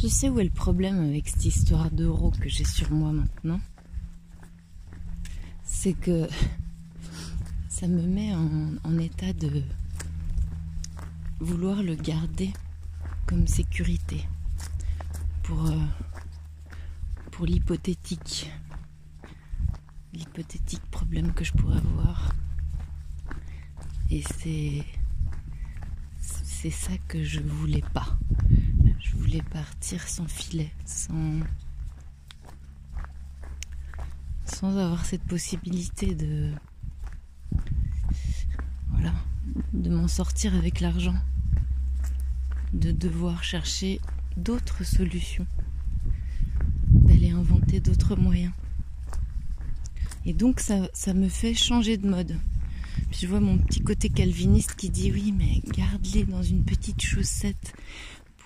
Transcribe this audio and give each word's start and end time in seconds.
Je 0.00 0.06
sais 0.06 0.28
où 0.28 0.38
est 0.38 0.44
le 0.44 0.50
problème 0.50 1.00
avec 1.00 1.28
cette 1.28 1.44
histoire 1.44 1.90
d'euro 1.90 2.30
que 2.30 2.48
j'ai 2.48 2.64
sur 2.64 2.92
moi 2.92 3.12
maintenant. 3.12 3.60
C'est 5.64 5.92
que 5.92 6.28
ça 7.68 7.88
me 7.88 8.02
met 8.02 8.32
en, 8.34 8.98
état 8.98 9.32
de 9.32 9.62
vouloir 11.40 11.82
le 11.82 11.96
garder 11.96 12.52
comme 13.26 13.46
sécurité 13.46 14.24
pour, 15.42 15.66
euh, 15.66 15.84
pour 17.32 17.46
l'hypothétique 17.46 18.50
problème 20.90 21.32
que 21.32 21.44
je 21.44 21.52
pourrais 21.52 21.78
avoir 21.78 22.32
et 24.10 24.22
c'est 24.22 24.84
c'est 26.20 26.70
ça 26.70 26.92
que 27.06 27.22
je 27.22 27.40
voulais 27.40 27.84
pas 27.94 28.18
voulais 29.18 29.42
partir 29.42 30.06
sans 30.08 30.26
filet, 30.26 30.70
sans, 30.84 31.40
sans 34.44 34.76
avoir 34.76 35.04
cette 35.04 35.24
possibilité 35.24 36.14
de, 36.14 36.52
voilà, 38.92 39.12
de 39.72 39.90
m'en 39.90 40.08
sortir 40.08 40.54
avec 40.54 40.80
l'argent, 40.80 41.16
de 42.72 42.92
devoir 42.92 43.44
chercher 43.44 44.00
d'autres 44.36 44.84
solutions, 44.84 45.46
d'aller 46.88 47.30
inventer 47.30 47.80
d'autres 47.80 48.16
moyens. 48.16 48.52
Et 50.26 50.32
donc 50.32 50.60
ça, 50.60 50.88
ça 50.92 51.14
me 51.14 51.28
fait 51.28 51.54
changer 51.54 51.96
de 51.96 52.08
mode. 52.08 52.36
Je 53.12 53.26
vois 53.26 53.40
mon 53.40 53.58
petit 53.58 53.80
côté 53.80 54.08
calviniste 54.10 54.74
qui 54.74 54.90
dit 54.90 55.10
oui 55.10 55.32
mais 55.36 55.62
garde-les 55.72 56.24
dans 56.24 56.42
une 56.42 56.64
petite 56.64 57.00
chaussette 57.00 57.74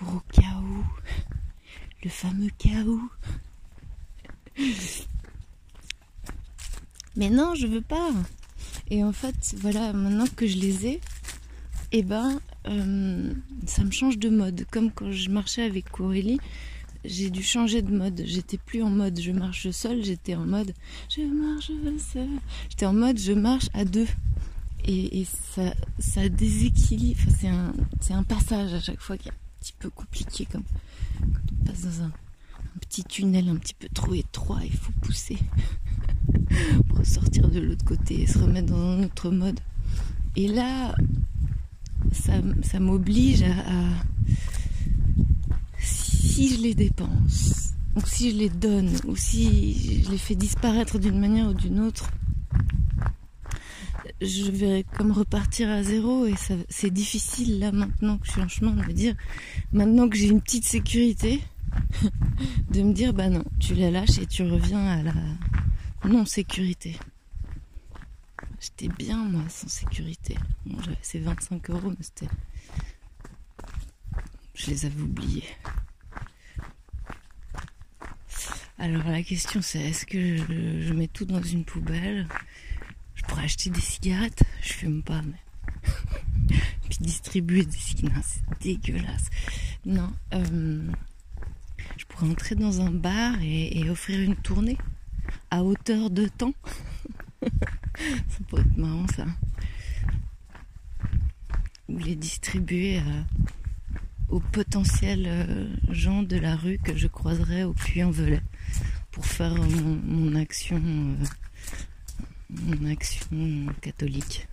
au 0.01 0.21
chaos. 0.31 0.83
Le 2.03 2.09
fameux 2.09 2.49
chaos. 2.57 3.01
Mais 7.15 7.29
non, 7.29 7.55
je 7.55 7.67
veux 7.67 7.81
pas. 7.81 8.11
Et 8.89 9.03
en 9.03 9.13
fait, 9.13 9.55
voilà, 9.59 9.93
maintenant 9.93 10.25
que 10.35 10.47
je 10.47 10.57
les 10.57 10.87
ai, 10.87 11.01
eh 11.91 12.03
ben, 12.03 12.39
euh, 12.67 13.33
ça 13.65 13.83
me 13.83 13.91
change 13.91 14.17
de 14.17 14.29
mode. 14.29 14.65
Comme 14.71 14.91
quand 14.91 15.11
je 15.11 15.29
marchais 15.29 15.63
avec 15.63 15.89
Corélie, 15.89 16.39
j'ai 17.05 17.29
dû 17.29 17.43
changer 17.43 17.81
de 17.81 17.95
mode. 17.95 18.23
J'étais 18.25 18.57
plus 18.57 18.81
en 18.81 18.89
mode 18.89 19.19
je 19.19 19.31
marche 19.31 19.69
seul, 19.71 20.03
j'étais 20.03 20.35
en 20.35 20.45
mode 20.45 20.73
je 21.09 21.21
marche 21.21 21.71
seul. 22.13 22.29
J'étais 22.69 22.85
en 22.85 22.93
mode 22.93 23.19
je 23.19 23.33
marche 23.33 23.69
à 23.73 23.85
deux. 23.85 24.07
Et, 24.85 25.25
ça, 25.99 26.27
déséquilibre. 26.27 27.21
c'est 27.39 27.47
un, 27.47 27.73
un 28.09 28.23
passage 28.23 28.73
à 28.73 28.81
chaque 28.81 28.99
fois 28.99 29.17
qu'il 29.17 29.27
y 29.27 29.29
a 29.29 29.42
petit 29.63 29.73
peu 29.79 29.89
compliqué 29.89 30.45
comme 30.51 30.63
quand 31.19 31.53
on 31.53 31.65
passe 31.65 31.83
dans 31.83 32.03
un, 32.03 32.11
petit 32.81 33.03
tunnel 33.05 33.47
un 33.47 33.55
petit 33.55 33.73
peu 33.73 33.87
trop 33.93 34.13
étroit, 34.13 34.59
il 34.65 34.75
faut 34.75 34.91
pousser 35.01 35.37
pour 36.89 36.97
ressortir 36.97 37.47
de 37.47 37.61
l'autre 37.61 37.85
côté 37.85 38.23
et 38.23 38.27
se 38.27 38.39
remettre 38.39 38.73
dans 38.73 38.99
un 38.99 39.03
autre 39.03 39.29
mode. 39.29 39.59
Et 40.35 40.49
là, 40.49 40.93
ça, 42.11 42.33
ça 42.61 42.81
m'oblige 42.81 43.43
à, 43.43 44.03
si 45.79 46.55
je 46.55 46.61
les 46.61 46.75
dépense, 46.75 47.73
ou 47.95 48.01
si 48.05 48.31
je 48.31 48.37
les 48.37 48.49
donne, 48.49 48.89
ou 49.05 49.15
si 49.15 50.03
je 50.03 50.11
les 50.11 50.17
fais 50.17 50.35
disparaître 50.35 50.99
d'une 50.99 51.19
manière 51.19 51.47
ou 51.47 51.53
d'une 51.53 51.79
autre, 51.79 52.09
je 54.23 54.51
vais 54.51 54.85
comme 54.95 55.11
repartir 55.11 55.69
à 55.69 55.83
zéro 55.83 56.25
et 56.25 56.35
c'est 56.69 56.91
difficile 56.91 57.59
là 57.59 57.71
maintenant 57.71 58.17
que 58.17 58.25
je 58.27 58.31
suis 58.31 58.41
en 58.41 58.47
chemin 58.47 58.71
de 58.71 58.85
me 58.85 58.93
dire, 58.93 59.15
maintenant 59.71 60.07
que 60.07 60.17
j'ai 60.17 60.27
une 60.27 60.41
petite 60.41 60.65
sécurité, 60.65 61.41
de 62.71 62.81
me 62.81 62.93
dire 62.93 63.13
bah 63.13 63.29
non, 63.29 63.43
tu 63.59 63.75
la 63.75 63.91
lâches 63.91 64.17
et 64.19 64.25
tu 64.25 64.43
reviens 64.43 64.85
à 64.85 65.03
la 65.03 65.13
non-sécurité. 66.05 66.97
J'étais 68.59 68.87
bien 68.87 69.17
moi 69.17 69.43
sans 69.49 69.67
sécurité. 69.67 70.37
Bon, 70.65 70.81
j'avais 70.81 70.97
ces 71.01 71.19
25 71.19 71.69
euros, 71.69 71.89
mais 71.89 71.97
c'était. 71.99 72.29
Je 74.55 74.67
les 74.67 74.85
avais 74.85 75.01
oubliés. 75.01 75.43
Alors 78.79 79.03
la 79.07 79.23
question 79.23 79.61
c'est 79.61 79.79
est-ce 79.79 80.05
que 80.05 80.37
je 80.37 80.93
mets 80.93 81.07
tout 81.07 81.25
dans 81.25 81.41
une 81.41 81.63
poubelle? 81.63 82.27
Pour 83.27 83.39
acheter 83.39 83.69
des 83.69 83.81
cigarettes. 83.81 84.43
Je 84.61 84.73
fume 84.73 85.03
pas, 85.03 85.21
mais. 85.21 85.41
Puis 86.89 86.97
distribuer 86.99 87.65
des 87.65 87.77
cigarettes, 87.77 88.23
c'est 88.23 88.61
dégueulasse. 88.61 89.29
Non, 89.85 90.11
euh, 90.33 90.87
je 91.97 92.05
pourrais 92.05 92.29
entrer 92.29 92.55
dans 92.55 92.81
un 92.81 92.91
bar 92.91 93.35
et, 93.41 93.89
offrir 93.89 94.19
une 94.19 94.35
tournée 94.35 94.77
à 95.51 95.63
hauteur 95.63 96.09
de 96.09 96.27
temps. 96.27 96.53
ça 97.41 98.39
pourrait 98.47 98.61
être 98.61 98.77
marrant, 98.77 99.07
ça. 99.15 99.25
Ou 101.89 101.97
les 101.97 102.15
distribuer 102.15 103.01
aux 104.29 104.39
potentiels 104.39 105.25
euh, 105.27 105.67
gens 105.89 106.23
de 106.23 106.37
la 106.37 106.55
rue 106.55 106.79
que 106.83 106.95
je 106.97 107.07
croiserais 107.07 107.63
au 107.63 107.73
Puy-en-Velay 107.73 108.41
pour 109.11 109.25
faire 109.27 109.53
mon, 109.53 110.33
action. 110.35 110.81
Euh, 110.83 111.25
mon 112.61 112.89
action 112.89 113.65
catholique. 113.81 114.47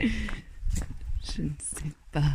Je 0.00 1.42
ne 1.42 1.50
sais 1.58 1.92
pas. 2.12 2.32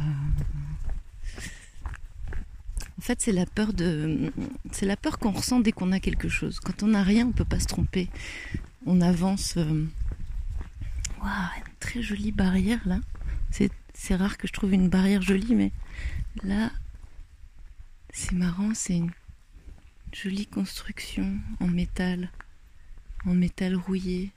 En 2.97 3.01
fait, 3.01 3.21
c'est 3.21 3.31
la 3.31 3.45
peur 3.45 3.73
de, 3.73 4.31
c'est 4.71 4.85
la 4.85 4.97
peur 4.97 5.19
qu'on 5.19 5.31
ressent 5.31 5.59
dès 5.59 5.71
qu'on 5.71 5.91
a 5.91 5.99
quelque 5.99 6.29
chose. 6.29 6.59
Quand 6.59 6.83
on 6.83 6.87
n'a 6.87 7.03
rien, 7.03 7.27
on 7.27 7.31
peut 7.31 7.45
pas 7.45 7.59
se 7.59 7.67
tromper. 7.67 8.09
On 8.85 9.01
avance. 9.01 9.57
Euh, 9.57 9.85
waouh, 11.21 11.29
une 11.57 11.73
très 11.79 12.01
jolie 12.01 12.31
barrière 12.31 12.81
là. 12.85 12.99
C'est, 13.51 13.71
c'est 13.93 14.15
rare 14.15 14.37
que 14.37 14.47
je 14.47 14.53
trouve 14.53 14.73
une 14.73 14.89
barrière 14.89 15.21
jolie, 15.21 15.55
mais 15.55 15.71
là, 16.43 16.71
c'est 18.11 18.33
marrant. 18.33 18.73
C'est 18.73 18.97
une 18.97 19.11
jolie 20.15 20.47
construction 20.47 21.41
en 21.59 21.67
métal, 21.67 22.31
en 23.25 23.33
métal 23.33 23.75
rouillé. 23.75 24.31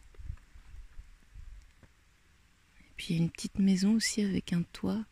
Et 2.80 2.92
puis 2.96 3.14
une 3.14 3.30
petite 3.30 3.60
maison 3.60 3.94
aussi 3.94 4.22
avec 4.22 4.52
un 4.52 4.62
toit 4.72 5.04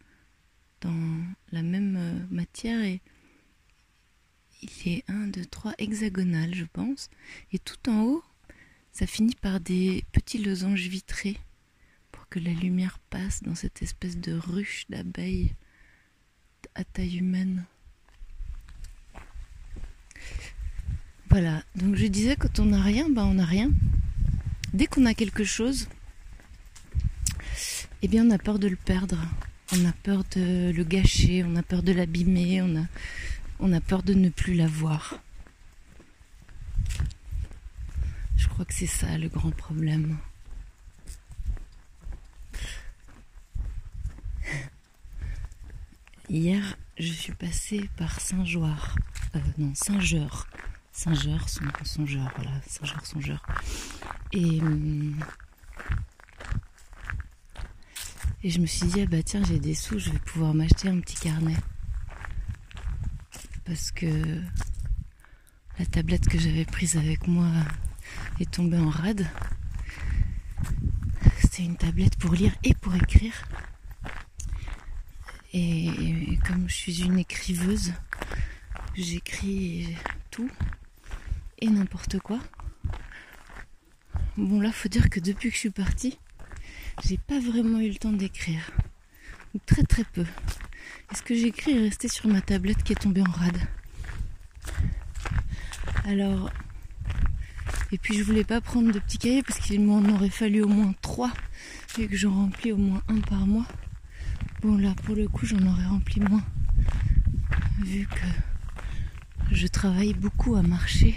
dans 0.81 1.25
la 1.53 1.63
même 1.63 1.97
euh, 1.97 2.35
matière 2.35 2.83
et 2.83 3.01
il 4.61 4.71
est 4.93 5.05
un, 5.07 5.29
deux, 5.29 5.45
trois 5.45 5.75
hexagonal, 5.79 6.53
je 6.53 6.65
pense. 6.65 7.11
Et 7.53 7.61
tout 7.61 7.89
en 7.89 8.03
haut, 8.03 8.25
ça 8.91 9.07
finit 9.07 9.37
par 9.37 9.61
des 9.61 10.05
petits 10.11 10.39
losanges 10.39 10.89
vitrés 10.89 11.39
pour 12.11 12.29
que 12.29 12.41
la 12.41 12.53
lumière 12.53 12.99
passe 13.09 13.41
dans 13.45 13.55
cette 13.55 13.83
espèce 13.83 14.17
de 14.17 14.33
ruche 14.33 14.87
d'abeilles 14.89 15.55
à 16.75 16.83
taille 16.83 17.19
humaine. 17.19 17.67
Voilà, 21.39 21.63
donc 21.75 21.97
je 21.97 22.07
disais, 22.07 22.35
quand 22.35 22.61
on 22.61 22.65
n'a 22.65 22.81
rien, 22.81 23.11
ben 23.11 23.25
on 23.25 23.35
n'a 23.35 23.45
rien. 23.45 23.71
Dès 24.73 24.87
qu'on 24.87 25.05
a 25.05 25.13
quelque 25.13 25.45
chose, 25.45 25.87
eh 28.01 28.09
bien 28.09 28.27
on 28.27 28.31
a 28.31 28.39
peur 28.39 28.59
de 28.59 28.69
le 28.69 28.77
perdre. 28.77 29.19
On 29.75 29.85
a 29.85 29.93
peur 29.93 30.25
de 30.35 30.73
le 30.75 30.83
gâcher, 30.83 31.45
on 31.45 31.55
a 31.57 31.63
peur 31.63 31.83
de 31.83 31.93
l'abîmer, 31.93 32.63
on 32.63 32.75
a, 32.77 32.87
on 33.61 33.71
a 33.75 33.83
peur 33.83 34.03
de 34.03 34.15
ne 34.15 34.31
plus 34.31 34.55
l'avoir. 34.55 35.21
Je 38.39 38.49
crois 38.49 38.65
que 38.65 38.73
c'est 38.73 38.87
ça 38.87 39.19
le 39.19 39.29
grand 39.29 39.51
problème. 39.51 40.17
Hier, 46.31 46.79
je 46.99 47.13
suis 47.13 47.35
passée 47.35 47.91
par 47.99 48.21
Saint-Joire, 48.21 48.97
euh, 49.35 49.41
non, 49.59 49.75
Saint-Georges, 50.97 51.51
Songeur, 51.51 51.87
songeur, 51.87 52.33
voilà, 52.37 52.53
Songeur, 52.67 53.05
songeur. 53.07 53.47
Et, 54.33 54.63
hum, 54.63 55.15
et 58.43 58.49
je 58.49 58.59
me 58.61 58.67
suis 58.67 58.87
dit, 58.87 59.03
ah 59.03 59.07
bah 59.07 59.23
tiens, 59.23 59.43
j'ai 59.45 59.59
des 59.59 59.75
sous, 59.75 59.99
je 59.99 60.09
vais 60.09 60.19
pouvoir 60.19 60.55
m'acheter 60.55 60.89
un 60.89 60.99
petit 61.01 61.17
carnet. 61.17 61.57
Parce 63.67 63.91
que 63.91 64.41
la 65.79 65.85
tablette 65.85 66.27
que 66.29 66.39
j'avais 66.39 66.65
prise 66.65 66.97
avec 66.97 67.29
moi 67.29 67.51
est 68.41 68.51
tombée 68.51 68.79
en 68.79 68.89
rade. 68.89 69.27
C'était 71.43 71.65
une 71.65 71.77
tablette 71.77 72.17
pour 72.17 72.33
lire 72.33 72.55
et 72.65 72.73
pour 72.73 72.95
écrire. 72.95 73.35
Et 75.53 76.39
comme 76.47 76.71
je 76.71 76.75
suis 76.75 77.03
une 77.03 77.19
écriveuse, 77.19 77.93
j'écris 78.95 79.95
tout 80.31 80.51
et 81.59 81.69
n'importe 81.69 82.19
quoi. 82.21 82.39
Bon 84.37 84.61
là, 84.61 84.71
faut 84.73 84.89
dire 84.89 85.09
que 85.09 85.21
depuis 85.21 85.49
que 85.49 85.55
je 85.55 85.61
suis 85.61 85.71
partie, 85.71 86.19
j'ai 87.05 87.19
pas 87.19 87.41
vraiment 87.41 87.81
eu 87.81 87.89
le 87.89 87.97
temps 87.97 88.13
d'écrire. 88.13 88.71
Ou 89.55 89.59
très 89.65 89.83
très 89.83 90.05
peu. 90.05 90.25
Et 91.11 91.15
ce 91.15 91.23
que 91.23 91.35
j'écris 91.35 91.73
est 91.73 91.81
resté 91.81 92.09
sur 92.09 92.29
ma 92.29 92.41
tablette 92.41 92.83
qui 92.83 92.93
est 92.93 92.97
tombée 93.01 93.23
en 93.23 93.31
rade. 93.31 93.59
Alors, 96.05 96.51
et 97.93 97.99
puis 97.99 98.17
je 98.17 98.23
voulais 98.23 98.45
pas 98.45 98.61
prendre 98.61 98.93
de 98.93 98.99
petits 98.99 99.19
cahiers 99.19 99.43
parce 99.43 99.59
qu'il 99.59 99.81
m'en 99.81 100.03
aurait 100.11 100.31
fallu 100.31 100.63
au 100.63 100.69
moins 100.69 100.95
trois 101.03 101.33
et 101.99 102.09
que 102.09 102.17
j'en 102.17 102.33
remplis 102.33 102.73
au 102.73 102.77
moins 102.77 103.03
un 103.09 103.21
par 103.21 103.47
mois. 103.47 103.67
Bon 104.63 104.77
là 104.77 104.95
pour 105.05 105.15
le 105.15 105.29
coup 105.29 105.47
j'en 105.47 105.65
aurais 105.67 105.87
rempli 105.87 106.21
moins 106.21 106.43
vu 107.79 108.07
que 108.07 109.55
je 109.55 109.67
travaille 109.67 110.15
beaucoup 110.15 110.57
à 110.57 110.63
marcher 110.63 111.15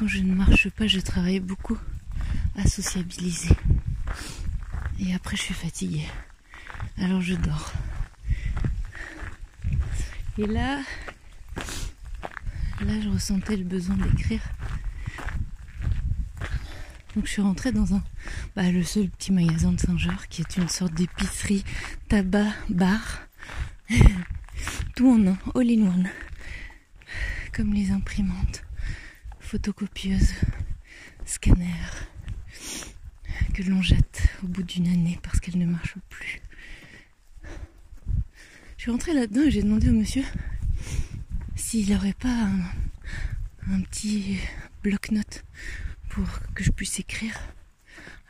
quand 0.00 0.08
je 0.08 0.20
ne 0.20 0.34
marche 0.34 0.70
pas 0.70 0.86
je 0.86 0.98
travaille 0.98 1.40
beaucoup 1.40 1.76
à 2.56 2.66
sociabiliser. 2.66 3.54
Et 4.98 5.14
après 5.14 5.36
je 5.36 5.42
suis 5.42 5.54
fatiguée. 5.54 6.08
Alors 6.96 7.20
je 7.20 7.34
dors. 7.34 7.74
Et 10.38 10.46
là, 10.46 10.80
là 12.80 13.00
je 13.02 13.10
ressentais 13.10 13.58
le 13.58 13.64
besoin 13.64 13.96
d'écrire 13.96 14.40
donc 17.14 17.26
je 17.26 17.32
suis 17.32 17.42
rentrée 17.42 17.72
dans 17.72 17.92
un, 17.94 18.02
bah, 18.56 18.70
le 18.70 18.82
seul 18.82 19.10
petit 19.10 19.32
magasin 19.32 19.72
de 19.72 19.80
Saint-Georges 19.80 20.28
qui 20.30 20.40
est 20.40 20.56
une 20.56 20.68
sorte 20.68 20.94
d'épicerie, 20.94 21.64
tabac, 22.08 22.52
bar. 22.70 23.20
Tout 24.96 25.10
en 25.10 25.26
un, 25.26 25.36
all 25.54 25.70
in 25.70 25.82
one. 25.82 26.08
Comme 27.52 27.74
les 27.74 27.90
imprimantes, 27.90 28.62
photocopieuses, 29.50 30.34
scanners, 31.24 31.66
que 33.52 33.64
l'on 33.64 33.82
jette 33.82 34.28
au 34.44 34.46
bout 34.46 34.62
d'une 34.62 34.86
année 34.86 35.18
parce 35.24 35.40
qu'elles 35.40 35.58
ne 35.58 35.66
marchent 35.66 35.96
plus. 36.08 36.40
Je 38.76 38.82
suis 38.82 38.92
rentrée 38.92 39.12
là-dedans 39.12 39.42
et 39.42 39.50
j'ai 39.50 39.64
demandé 39.64 39.88
au 39.88 39.92
monsieur 39.92 40.22
s'il 41.56 41.90
n'aurait 41.92 42.12
pas 42.12 42.48
un, 43.68 43.80
petit 43.80 44.38
bloc-notes 44.84 45.44
pour 46.10 46.28
que 46.54 46.62
je 46.62 46.70
puisse 46.70 47.00
écrire. 47.00 47.36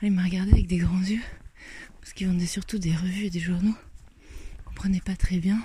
Il 0.01 0.13
m'a 0.13 0.25
regardé 0.25 0.53
avec 0.53 0.69
des 0.69 0.79
grands 0.79 1.03
yeux, 1.03 1.21
parce 2.01 2.15
qu'il 2.15 2.29
vendait 2.29 2.47
surtout 2.47 2.79
des 2.79 2.97
revues 2.97 3.27
et 3.27 3.31
des 3.31 3.41
journaux. 3.41 3.77
Je 4.57 4.65
comprenait 4.65 5.03
pas 5.03 5.17
très 5.17 5.37
bien. 5.37 5.63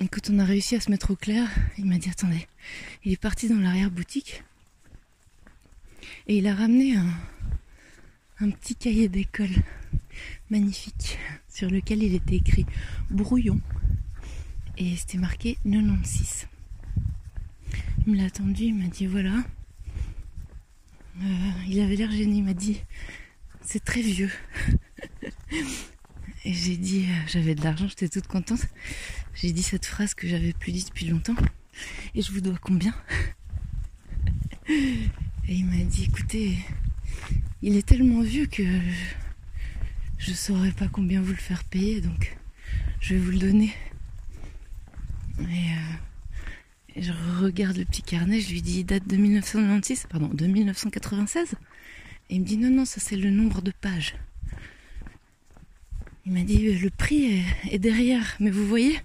Et 0.00 0.06
quand 0.06 0.30
on 0.30 0.38
a 0.38 0.44
réussi 0.44 0.76
à 0.76 0.80
se 0.80 0.90
mettre 0.90 1.10
au 1.10 1.16
clair, 1.16 1.48
il 1.76 1.84
m'a 1.84 1.98
dit 1.98 2.08
attendez, 2.08 2.46
il 3.04 3.12
est 3.12 3.20
parti 3.20 3.48
dans 3.48 3.58
l'arrière-boutique 3.58 4.44
et 6.28 6.38
il 6.38 6.46
a 6.46 6.54
ramené 6.54 6.96
un, 8.38 8.50
petit 8.50 8.76
cahier 8.76 9.08
d'école 9.08 9.50
magnifique 10.50 11.18
sur 11.48 11.68
lequel 11.68 12.04
il 12.04 12.14
était 12.14 12.36
écrit 12.36 12.64
brouillon 13.10 13.60
et 14.76 14.96
c'était 14.96 15.18
marqué 15.18 15.58
96. 15.64 16.46
Il 18.06 18.12
me 18.12 18.18
l'a 18.18 18.26
attendu, 18.26 18.64
il 18.64 18.74
m'a 18.76 18.86
dit 18.86 19.06
voilà, 19.06 19.34
euh, 21.20 21.50
il 21.66 21.80
avait 21.80 21.96
l'air 21.96 22.12
gêné, 22.12 22.36
il 22.36 22.44
m'a 22.44 22.54
dit 22.54 22.80
c'est 23.62 23.84
très 23.84 24.00
vieux. 24.00 24.30
Et 26.44 26.52
j'ai 26.52 26.76
dit, 26.76 27.04
euh, 27.08 27.26
j'avais 27.26 27.54
de 27.54 27.62
l'argent, 27.62 27.88
j'étais 27.88 28.08
toute 28.08 28.26
contente. 28.26 28.60
J'ai 29.40 29.52
dit 29.52 29.62
cette 29.62 29.86
phrase 29.86 30.14
que 30.14 30.26
j'avais 30.26 30.52
plus 30.52 30.72
dit 30.72 30.84
depuis 30.84 31.06
longtemps. 31.06 31.36
Et 32.16 32.22
je 32.22 32.32
vous 32.32 32.40
dois 32.40 32.58
combien 32.60 32.92
Et 34.68 35.54
il 35.54 35.64
m'a 35.64 35.84
dit, 35.84 36.04
écoutez, 36.04 36.58
il 37.62 37.76
est 37.76 37.86
tellement 37.86 38.20
vieux 38.20 38.46
que 38.46 38.64
je 40.18 40.30
ne 40.30 40.36
saurais 40.36 40.72
pas 40.72 40.88
combien 40.88 41.22
vous 41.22 41.30
le 41.30 41.36
faire 41.36 41.62
payer, 41.62 42.00
donc 42.00 42.36
je 43.00 43.14
vais 43.14 43.20
vous 43.20 43.30
le 43.30 43.38
donner. 43.38 43.72
Et 45.40 45.44
euh, 45.44 47.00
je 47.00 47.12
regarde 47.40 47.76
le 47.76 47.84
petit 47.84 48.02
carnet, 48.02 48.40
je 48.40 48.50
lui 48.50 48.60
dis 48.60 48.82
date 48.82 49.06
de 49.06 49.16
1996, 49.16 50.06
pardon, 50.10 50.28
de 50.28 50.46
1996. 50.46 51.54
Et 52.30 52.34
il 52.34 52.40
me 52.40 52.44
dit 52.44 52.58
non, 52.58 52.70
non, 52.70 52.84
ça 52.84 53.00
c'est 53.00 53.16
le 53.16 53.30
nombre 53.30 53.62
de 53.62 53.70
pages. 53.70 54.16
Il 56.26 56.32
m'a 56.32 56.42
dit 56.42 56.72
le 56.76 56.90
prix 56.90 57.44
est, 57.70 57.78
derrière, 57.78 58.36
mais 58.40 58.50
vous 58.50 58.66
voyez, 58.66 58.98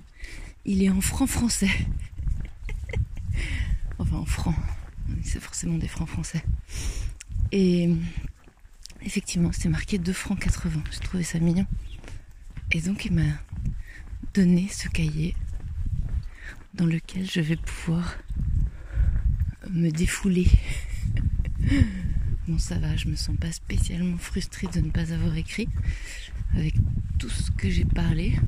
il 0.66 0.84
est 0.84 0.90
en 0.90 1.02
francs 1.02 1.30
français. 1.30 1.70
enfin 4.00 4.18
en 4.18 4.26
francs, 4.26 4.56
c'est 5.24 5.42
forcément 5.42 5.78
des 5.78 5.88
francs 5.88 6.08
français. 6.08 6.44
Et 7.52 7.90
effectivement, 9.02 9.52
c'était 9.52 9.70
marqué 9.70 9.98
2 9.98 10.14
francs 10.14 10.40
80. 10.40 10.84
J'ai 10.92 11.00
trouvé 11.00 11.24
ça 11.24 11.40
mignon. 11.40 11.66
Et 12.72 12.82
donc 12.82 13.06
il 13.06 13.14
m'a 13.14 13.40
donné 14.34 14.68
ce 14.70 14.88
cahier 14.88 15.36
dans 16.74 16.86
lequel 16.86 17.30
je 17.30 17.42
vais 17.42 17.58
pouvoir 17.58 18.18
me 19.70 19.92
défouler. 19.92 20.48
bon, 22.48 22.58
ça 22.58 22.80
va, 22.80 22.96
je 22.96 23.08
me 23.08 23.16
sens 23.16 23.36
pas 23.38 23.52
spécialement 23.52 24.18
frustrée 24.18 24.68
de 24.68 24.80
ne 24.80 24.90
pas 24.90 25.12
avoir 25.14 25.36
écrit 25.36 25.68
avec 26.56 26.74
tout 27.20 27.30
ce 27.30 27.52
que 27.52 27.70
j'ai 27.70 27.86
parlé. 27.86 28.40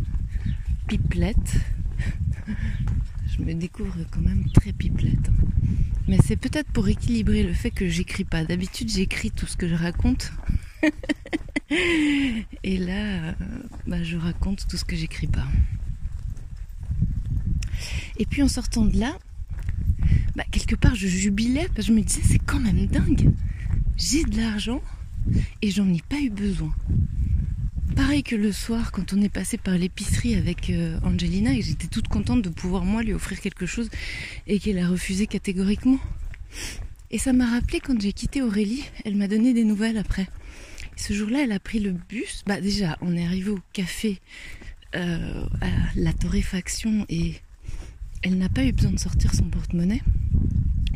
Pipelette. 0.88 1.60
Je 3.28 3.42
me 3.42 3.54
découvre 3.54 3.98
quand 4.12 4.22
même 4.22 4.46
très 4.54 4.74
pipelette. 4.74 5.30
Mais 6.08 6.18
c'est 6.24 6.36
peut-être 6.36 6.72
pour 6.72 6.88
équilibrer 6.88 7.44
le 7.44 7.54
fait 7.54 7.72
que 7.72 7.88
j'écris 7.88 8.26
pas. 8.26 8.44
D'habitude, 8.44 8.90
j'écris 8.90 9.32
tout 9.32 9.48
ce 9.48 9.58
que 9.58 9.68
je 9.68 9.76
raconte. 9.76 10.32
Et 12.64 12.78
là, 12.78 13.30
euh, 13.30 13.34
bah, 13.88 14.04
je 14.04 14.18
raconte 14.18 14.68
tout 14.68 14.78
ce 14.78 14.86
que 14.86 14.96
j'écris 14.96 15.28
pas. 15.28 15.48
Et 18.18 18.26
puis 18.26 18.44
en 18.44 18.48
sortant 18.48 18.86
de 18.86 18.98
là, 18.98 19.18
bah, 20.36 20.44
quelque 20.52 20.76
part 20.76 20.96
je 20.96 21.08
jubilais 21.08 21.68
parce 21.74 21.88
que 21.88 21.94
je 21.94 21.98
me 21.98 22.02
disais 22.02 22.22
c'est 22.24 22.40
quand 22.40 22.60
même 22.60 22.86
dingue. 22.86 23.32
J'ai 23.98 24.24
de 24.24 24.38
l'argent 24.38 24.82
et 25.62 25.72
j'en 25.72 25.92
ai 25.92 26.02
pas 26.08 26.20
eu 26.20 26.30
besoin. 26.30 26.74
Que 28.24 28.38
le 28.38 28.54
soir 28.54 28.94
quand 28.94 29.12
on 29.12 29.22
est 29.22 29.30
passé 29.30 29.58
par 29.58 29.78
l'épicerie 29.78 30.36
avec 30.36 30.70
euh, 30.70 30.98
Angelina 31.04 31.54
et 31.54 31.62
j'étais 31.62 31.88
toute 31.88 32.08
contente 32.08 32.42
de 32.42 32.48
pouvoir 32.50 32.86
moi 32.86 33.04
lui 33.04 33.14
offrir 33.14 33.42
quelque 33.42 33.66
chose 33.66 33.90
et 34.48 34.58
qu'elle 34.58 34.80
a 34.80 34.88
refusé 34.88 35.28
catégoriquement. 35.28 36.00
Et 37.12 37.18
ça 37.18 37.34
m'a 37.34 37.46
rappelé 37.46 37.82
quand 37.82 38.00
j'ai 38.00 38.14
quitté 38.14 38.42
Aurélie, 38.42 38.86
elle 39.04 39.16
m'a 39.16 39.28
donné 39.28 39.54
des 39.54 39.66
nouvelles 39.66 39.98
après. 39.98 40.28
ce 40.96 41.12
jour-là, 41.12 41.44
elle 41.44 41.52
a 41.52 41.60
pris 41.60 41.80
le 41.80 41.92
bus. 41.92 42.44
Bah 42.48 42.62
déjà, 42.62 42.98
on 43.02 43.18
est 43.18 43.26
arrivé 43.26 43.50
au 43.50 43.60
café 43.74 44.22
euh, 44.96 45.46
à 45.60 45.68
la 45.96 46.14
torréfaction 46.14 47.06
et 47.10 47.34
elle 48.24 48.38
n'a 48.38 48.50
pas 48.50 48.64
eu 48.64 48.72
besoin 48.72 48.92
de 48.92 49.00
sortir 49.00 49.36
son 49.36 49.50
porte-monnaie, 49.50 50.02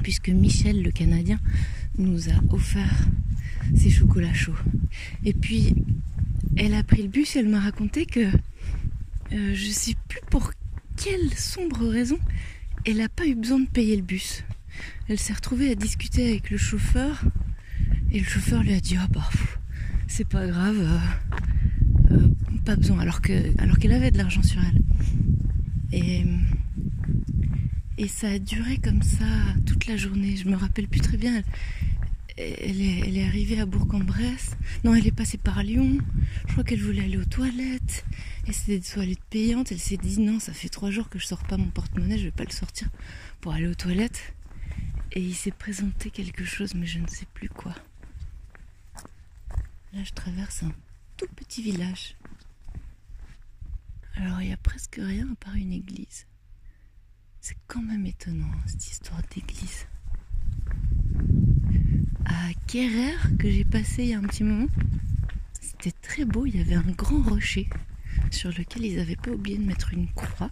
puisque 0.03 0.29
Michel, 0.29 0.81
le 0.81 0.91
Canadien, 0.91 1.39
nous 1.97 2.29
a 2.29 2.53
offert 2.53 3.09
ses 3.75 3.89
chocolats 3.89 4.33
chauds. 4.33 4.55
Et 5.25 5.33
puis, 5.33 5.75
elle 6.55 6.73
a 6.73 6.83
pris 6.83 7.01
le 7.03 7.07
bus 7.07 7.35
et 7.35 7.39
elle 7.39 7.49
m'a 7.49 7.59
raconté 7.59 8.05
que 8.05 8.21
euh, 8.21 9.53
je 9.53 9.69
sais 9.69 9.95
plus 10.07 10.21
pour 10.29 10.51
quelle 10.97 11.33
sombre 11.33 11.87
raison 11.87 12.19
elle 12.85 12.97
n'a 12.97 13.09
pas 13.09 13.25
eu 13.25 13.35
besoin 13.35 13.59
de 13.59 13.67
payer 13.67 13.95
le 13.95 14.01
bus. 14.01 14.43
Elle 15.07 15.19
s'est 15.19 15.33
retrouvée 15.33 15.71
à 15.71 15.75
discuter 15.75 16.29
avec 16.29 16.49
le 16.49 16.57
chauffeur 16.57 17.21
et 18.11 18.19
le 18.19 18.25
chauffeur 18.25 18.63
lui 18.63 18.73
a 18.73 18.79
dit 18.79 18.95
Ah 18.97 19.07
bah 19.11 19.29
c'est 20.07 20.27
pas 20.27 20.47
grave, 20.47 20.77
euh, 20.79 22.15
euh, 22.15 22.27
pas 22.65 22.75
besoin, 22.75 22.99
alors 22.99 23.21
que 23.21 23.53
alors 23.61 23.77
qu'elle 23.77 23.91
avait 23.91 24.11
de 24.11 24.17
l'argent 24.17 24.43
sur 24.43 24.61
elle. 24.63 24.81
Et 25.91 26.25
et 27.97 28.07
ça 28.07 28.29
a 28.29 28.39
duré 28.39 28.77
comme 28.77 29.01
ça 29.01 29.25
toute 29.65 29.87
la 29.87 29.97
journée. 29.97 30.37
Je 30.37 30.47
me 30.47 30.55
rappelle 30.55 30.87
plus 30.87 31.01
très 31.01 31.17
bien. 31.17 31.41
Est, 32.39 33.25
arrivée 33.25 33.59
à 33.59 33.65
Bourg-en-Bresse. 33.65 34.55
Non, 34.83 34.93
elle 34.95 35.07
est 35.07 35.11
passée 35.11 35.37
par 35.37 35.63
Lyon. 35.63 35.97
Je 36.47 36.51
crois 36.53 36.63
qu'elle 36.63 36.81
voulait 36.81 37.03
aller 37.03 37.17
aux 37.17 37.25
toilettes. 37.25 38.05
Et 38.47 38.53
c'était 38.53 38.79
des 38.79 38.85
toilettes 38.85 39.23
payantes. 39.29 39.71
Elle 39.71 39.79
s'est 39.79 39.97
dit 39.97 40.19
non, 40.19 40.39
ça 40.39 40.53
fait 40.53 40.69
trois 40.69 40.91
jours 40.91 41.09
que 41.09 41.19
je 41.19 41.25
sors 41.25 41.43
pas 41.43 41.57
mon 41.57 41.69
porte-monnaie, 41.69 42.17
je 42.17 42.25
vais 42.25 42.31
pas 42.31 42.45
le 42.45 42.51
sortir 42.51 42.89
pour 43.41 43.53
aller 43.53 43.67
aux 43.67 43.75
toilettes. 43.75 44.33
Et 45.11 45.21
il 45.21 45.35
s'est 45.35 45.51
présenté 45.51 46.11
quelque 46.11 46.45
chose, 46.45 46.75
mais 46.75 46.85
je 46.85 46.99
ne 46.99 47.07
sais 47.07 47.25
plus 47.33 47.49
quoi. 47.49 47.75
Là, 49.93 50.03
je 50.03 50.11
traverse 50.11 50.63
un 50.63 50.71
tout 51.17 51.27
petit 51.35 51.61
village. 51.61 52.15
Alors, 54.15 54.41
il 54.41 54.47
n'y 54.47 54.53
a 54.53 54.57
presque 54.57 54.99
rien 55.01 55.27
à 55.31 55.35
part 55.35 55.55
une 55.55 55.73
église. 55.73 56.27
C'est 57.41 57.57
quand 57.67 57.81
même 57.81 58.05
étonnant 58.05 58.51
hein, 58.53 58.63
cette 58.67 58.85
histoire 58.91 59.21
d'église. 59.33 59.87
À 62.29 62.53
Kerrer, 62.67 63.15
que 63.39 63.49
j'ai 63.49 63.65
passé 63.65 64.03
il 64.03 64.09
y 64.09 64.13
a 64.13 64.19
un 64.19 64.23
petit 64.23 64.43
moment, 64.43 64.67
c'était 65.59 65.91
très 65.91 66.25
beau. 66.25 66.45
Il 66.45 66.55
y 66.55 66.61
avait 66.61 66.75
un 66.75 66.91
grand 66.91 67.23
rocher 67.23 67.67
sur 68.29 68.49
lequel 68.49 68.85
ils 68.85 68.97
n'avaient 68.97 69.15
pas 69.15 69.31
oublié 69.31 69.57
de 69.57 69.63
mettre 69.63 69.93
une 69.93 70.07
croix. 70.09 70.51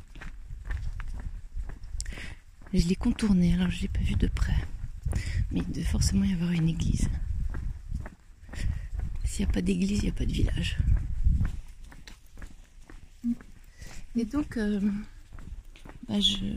Je 2.73 2.87
l'ai 2.87 2.95
contourné, 2.95 3.53
alors 3.53 3.69
je 3.69 3.77
ne 3.77 3.81
l'ai 3.83 3.87
pas 3.89 4.01
vu 4.01 4.15
de 4.15 4.27
près. 4.27 4.57
Mais 5.51 5.59
il 5.59 5.71
devait 5.71 5.83
forcément 5.83 6.25
y 6.25 6.33
avoir 6.33 6.51
une 6.51 6.67
église. 6.67 7.09
S'il 9.23 9.45
n'y 9.45 9.51
a 9.51 9.53
pas 9.53 9.61
d'église, 9.61 9.99
il 9.99 10.03
n'y 10.05 10.09
a 10.09 10.13
pas 10.13 10.25
de 10.25 10.31
village. 10.31 10.77
Et 14.15 14.25
donc, 14.25 14.57
euh, 14.57 14.81
bah, 16.07 16.19
je, 16.19 16.55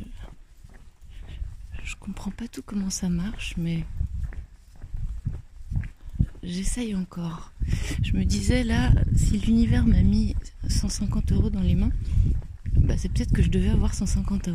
je 1.84 1.96
comprends 1.96 2.30
pas 2.30 2.48
tout 2.48 2.62
comment 2.62 2.88
ça 2.88 3.10
marche, 3.10 3.54
mais 3.58 3.84
j'essaye 6.42 6.94
encore. 6.94 7.52
Je 8.02 8.12
me 8.12 8.24
disais 8.24 8.64
là, 8.64 8.92
si 9.14 9.38
l'univers 9.38 9.86
m'a 9.86 10.02
mis 10.02 10.34
150 10.68 11.32
euros 11.32 11.50
dans 11.50 11.60
les 11.60 11.74
mains, 11.74 11.92
bah, 12.76 12.94
c'est 12.96 13.08
peut-être 13.08 13.32
que 13.32 13.42
je 13.42 13.50
devais 13.50 13.68
avoir 13.68 13.94
150 13.94 14.48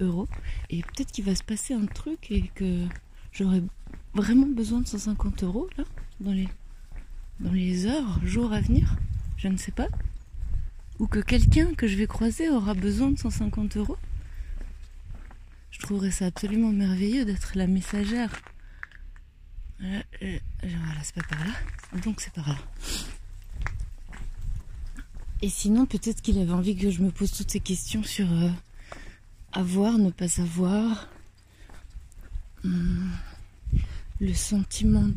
euros. 0.00 0.28
Et 0.70 0.82
peut-être 0.82 1.12
qu'il 1.12 1.24
va 1.24 1.34
se 1.34 1.44
passer 1.44 1.74
un 1.74 1.86
truc 1.86 2.30
et 2.30 2.50
que 2.54 2.86
j'aurai 3.32 3.62
vraiment 4.14 4.46
besoin 4.46 4.80
de 4.80 4.86
150 4.86 5.42
euros 5.44 5.68
là, 5.76 5.84
dans 6.20 6.32
les, 6.32 6.48
dans 7.40 7.52
les 7.52 7.86
heures, 7.86 8.20
jours 8.24 8.52
à 8.52 8.60
venir. 8.60 8.96
Je 9.36 9.48
ne 9.48 9.56
sais 9.56 9.72
pas. 9.72 9.88
Ou 10.98 11.06
que 11.06 11.20
quelqu'un 11.20 11.74
que 11.74 11.86
je 11.86 11.96
vais 11.96 12.06
croiser 12.06 12.48
aura 12.48 12.74
besoin 12.74 13.10
de 13.10 13.18
150 13.18 13.76
euros. 13.76 13.98
Je 15.70 15.78
trouverais 15.80 16.10
ça 16.10 16.26
absolument 16.26 16.72
merveilleux 16.72 17.26
d'être 17.26 17.52
la 17.54 17.66
messagère. 17.66 18.30
Euh, 19.82 20.00
euh, 20.22 20.38
voilà, 20.62 21.02
c'est 21.02 21.14
pas 21.14 21.22
par 21.28 21.44
là. 21.44 21.52
Donc 22.04 22.20
c'est 22.20 22.32
par 22.32 22.48
là. 22.48 22.58
Et 25.42 25.48
sinon, 25.48 25.86
peut-être 25.86 26.22
qu'il 26.22 26.38
avait 26.38 26.52
envie 26.52 26.76
que 26.76 26.90
je 26.90 27.02
me 27.02 27.10
pose 27.10 27.30
toutes 27.30 27.50
ces 27.50 27.60
questions 27.60 28.02
sur 28.02 28.30
euh, 28.32 28.48
avoir, 29.52 29.98
ne 29.98 30.10
pas 30.10 30.40
avoir, 30.40 31.08
hum, 32.64 33.10
le 34.18 34.32
sentiment 34.32 35.08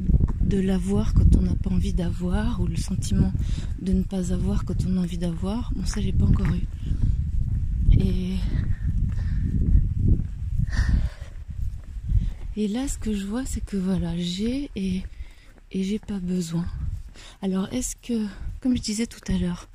de 0.41 0.59
l'avoir 0.59 1.13
quand 1.13 1.35
on 1.37 1.41
n'a 1.41 1.55
pas 1.55 1.69
envie 1.69 1.93
d'avoir, 1.93 2.59
ou 2.59 2.67
le 2.67 2.75
sentiment 2.75 3.31
de 3.81 3.93
ne 3.93 4.03
pas 4.03 4.33
avoir 4.33 4.65
quand 4.65 4.85
on 4.85 4.97
a 4.97 5.01
envie 5.01 5.17
d'avoir. 5.17 5.71
Bon, 5.73 5.85
ça, 5.85 6.01
j'ai 6.01 6.11
pas 6.11 6.25
encore 6.25 6.47
eu. 6.53 7.97
Et. 7.97 8.35
Et 12.59 12.67
là, 12.67 12.89
ce 12.89 12.97
que 12.97 13.13
je 13.13 13.25
vois, 13.25 13.45
c'est 13.45 13.63
que 13.63 13.77
voilà, 13.77 14.17
j'ai 14.17 14.69
et, 14.75 15.03
j'ai 15.71 15.97
pas 15.97 16.19
besoin. 16.19 16.65
Alors, 17.41 17.71
est-ce 17.71 17.95
que, 17.95 18.27
comme 18.59 18.75
je 18.75 18.81
disais 18.81 19.07
tout 19.07 19.21
à 19.31 19.37
l'heure, 19.37 19.69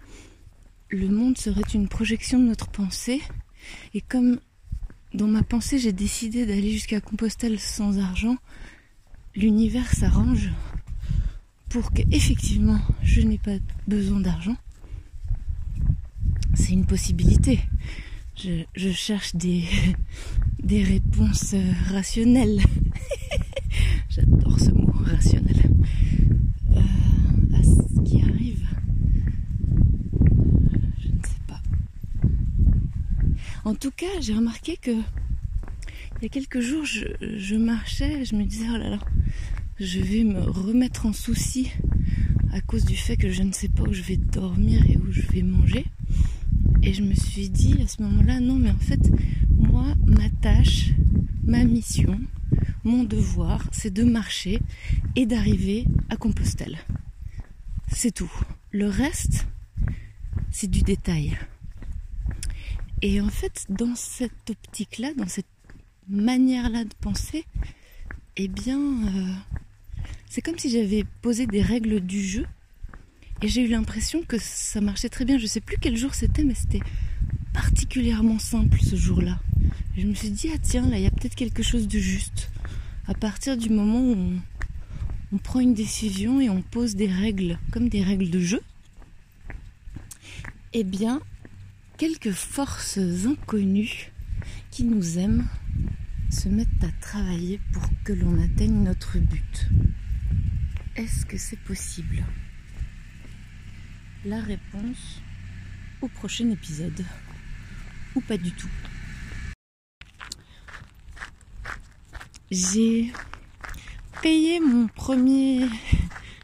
le 0.91 1.09
monde 1.09 1.38
serait 1.38 1.62
une 1.73 1.88
projection 1.88 2.38
de 2.38 2.45
notre 2.45 2.69
pensée? 2.69 3.23
Et 3.95 4.03
comme 4.03 4.38
dans 5.14 5.26
ma 5.26 5.43
pensée 5.43 5.79
j'ai 5.79 5.95
décidé 5.95 6.45
d'aller 6.45 6.73
jusqu'à 6.73 7.00
Compostelle 7.00 7.59
sans 7.59 7.99
argent, 8.00 8.37
l'univers 9.35 9.91
s'arrange 9.95 10.50
pour 11.71 11.91
qu'effectivement 11.91 12.81
je 13.03 13.23
n'ai 13.23 13.38
pas 13.38 13.57
besoin 13.88 14.21
d'argent. 14.21 14.59
C'est 16.53 16.75
une 16.75 16.85
possibilité. 16.85 17.61
Je, 18.37 18.91
cherche 18.93 19.35
des, 19.35 19.64
des 20.62 20.83
réponses 20.83 21.55
rationnelles. 21.91 22.61
J'adore 24.09 24.59
ce 24.59 24.71
mot 24.71 24.93
rationnel. 25.05 25.57
Euh, 26.71 26.81
à 27.55 27.62
ce 27.62 28.03
qui 28.03 28.23
arrive. 28.23 28.67
En 33.64 33.75
tout 33.75 33.91
cas, 33.91 34.21
j'ai 34.21 34.35
remarqué 34.35 34.76
que 34.76 34.91
il 34.91 36.23
y 36.23 36.26
a 36.26 36.29
quelques 36.29 36.61
jours, 36.61 36.85
je, 36.85 37.57
marchais 37.57 38.21
et 38.21 38.25
je 38.25 38.35
me 38.35 38.45
disais, 38.45 38.67
oh 38.73 38.76
là 38.76 38.91
là, 38.91 38.99
je 39.81 40.00
vais 40.00 40.23
me 40.23 40.41
remettre 40.41 41.07
en 41.07 41.12
souci 41.12 41.71
à 42.53 42.61
cause 42.61 42.85
du 42.85 42.97
fait 42.97 43.17
que 43.17 43.31
je 43.31 43.43
ne 43.43 43.53
sais 43.53 43.69
pas 43.69 43.83
où 43.83 43.93
je 43.93 44.03
vais 44.03 44.17
dormir 44.17 44.85
et 44.88 44.97
où 44.97 45.11
je 45.11 45.23
vais 45.23 45.43
manger. 45.43 45.85
Et 46.87 46.93
je 46.93 47.03
me 47.03 47.14
suis 47.14 47.49
dit 47.49 47.81
à 47.83 47.88
ce 47.88 48.03
moment-là, 48.03 48.41
non, 48.41 48.57
mais 48.57 48.71
en 48.71 48.79
fait, 48.79 49.11
moi, 49.57 49.95
ma 50.05 50.29
tâche, 50.43 50.91
ma 51.43 51.64
mission, 51.64 52.21
mon 52.85 53.05
devoir, 53.05 53.67
c'est 53.73 53.91
de 53.91 54.05
marcher 54.05 54.61
et 55.17 55.25
d'arriver 55.25 55.87
à 56.11 56.17
Compostelle. 56.17 56.76
C'est 57.91 58.12
tout. 58.12 58.31
Le 58.71 58.87
reste, 58.87 59.47
c'est 60.50 60.71
du 60.71 60.83
détail. 60.83 61.38
Et 63.00 63.19
en 63.19 63.31
fait, 63.31 63.64
dans 63.71 63.95
cette 63.95 64.50
optique-là, 64.50 65.14
dans 65.14 65.26
cette 65.26 65.47
manière-là 66.07 66.85
de 66.85 66.95
penser, 67.00 67.47
eh 68.37 68.49
bien, 68.49 68.79
euh, 68.79 69.33
c'est 70.29 70.43
comme 70.43 70.59
si 70.59 70.69
j'avais 70.69 71.05
posé 71.23 71.47
des 71.47 71.62
règles 71.62 72.00
du 72.00 72.23
jeu 72.23 72.45
et 73.43 73.49
j'ai 73.49 73.62
eu 73.62 73.69
l'impression 73.69 74.23
que 74.23 74.38
ça 74.38 74.81
marchait 74.81 75.09
très 75.09 75.25
bien. 75.25 75.38
Je 75.38 75.47
sais 75.47 75.61
plus 75.61 75.76
quel 75.81 75.97
jour 75.97 76.14
c'était, 76.14 76.45
mais 76.45 76.55
c'était 76.55 76.81
particulièrement 77.53 78.38
simple 78.38 78.79
ce 78.81 78.97
jour-là. 78.97 79.41
Je 79.97 80.07
me 80.07 80.14
suis 80.14 80.31
dit, 80.31 80.50
ah 80.53 80.59
tiens, 80.62 80.88
là, 80.88 80.99
il 80.99 81.03
y 81.03 81.07
a 81.07 81.11
peut-être 81.11 81.35
quelque 81.35 81.62
chose 81.62 81.88
de 81.88 81.99
juste. 81.99 82.50
À 83.07 83.14
partir 83.14 83.57
du 83.57 83.71
moment 83.71 84.00
où 84.00 84.33
on 85.33 85.38
prend 85.38 85.61
une 85.61 85.75
décision 85.75 86.41
et 86.41 86.49
on 86.49 86.62
pose 86.62 86.97
des 86.97 87.07
règles 87.07 87.59
comme 87.71 87.88
des 87.88 88.03
règles 88.03 88.31
de 88.31 88.41
jeu, 88.41 88.61
eh 90.73 90.85
bien, 90.85 91.21
quelques 91.97 92.33
forces 92.33 92.99
inconnues 92.99 94.11
qui 94.71 94.85
nous 94.85 95.19
aiment 95.19 95.47
se 96.31 96.49
mettent 96.49 96.83
à 96.83 96.91
travailler 97.00 97.61
pour 97.73 97.85
que 98.05 98.12
l'on 98.12 98.43
atteigne 98.43 98.83
notre 98.83 99.19
but. 99.19 99.69
Est-ce 100.97 101.26
que 101.26 101.37
c'est 101.37 101.61
possible? 101.61 102.25
La 104.26 104.40
réponse 104.40 105.21
au 106.00 106.09
prochain 106.09 106.49
épisode. 106.50 107.04
Ou 108.14 108.23
pas 108.23 108.38
du 108.38 108.52
tout. 108.52 108.71
J'ai 112.50 113.12
payé 114.23 114.61
mon 114.61 114.88
premier 114.88 115.69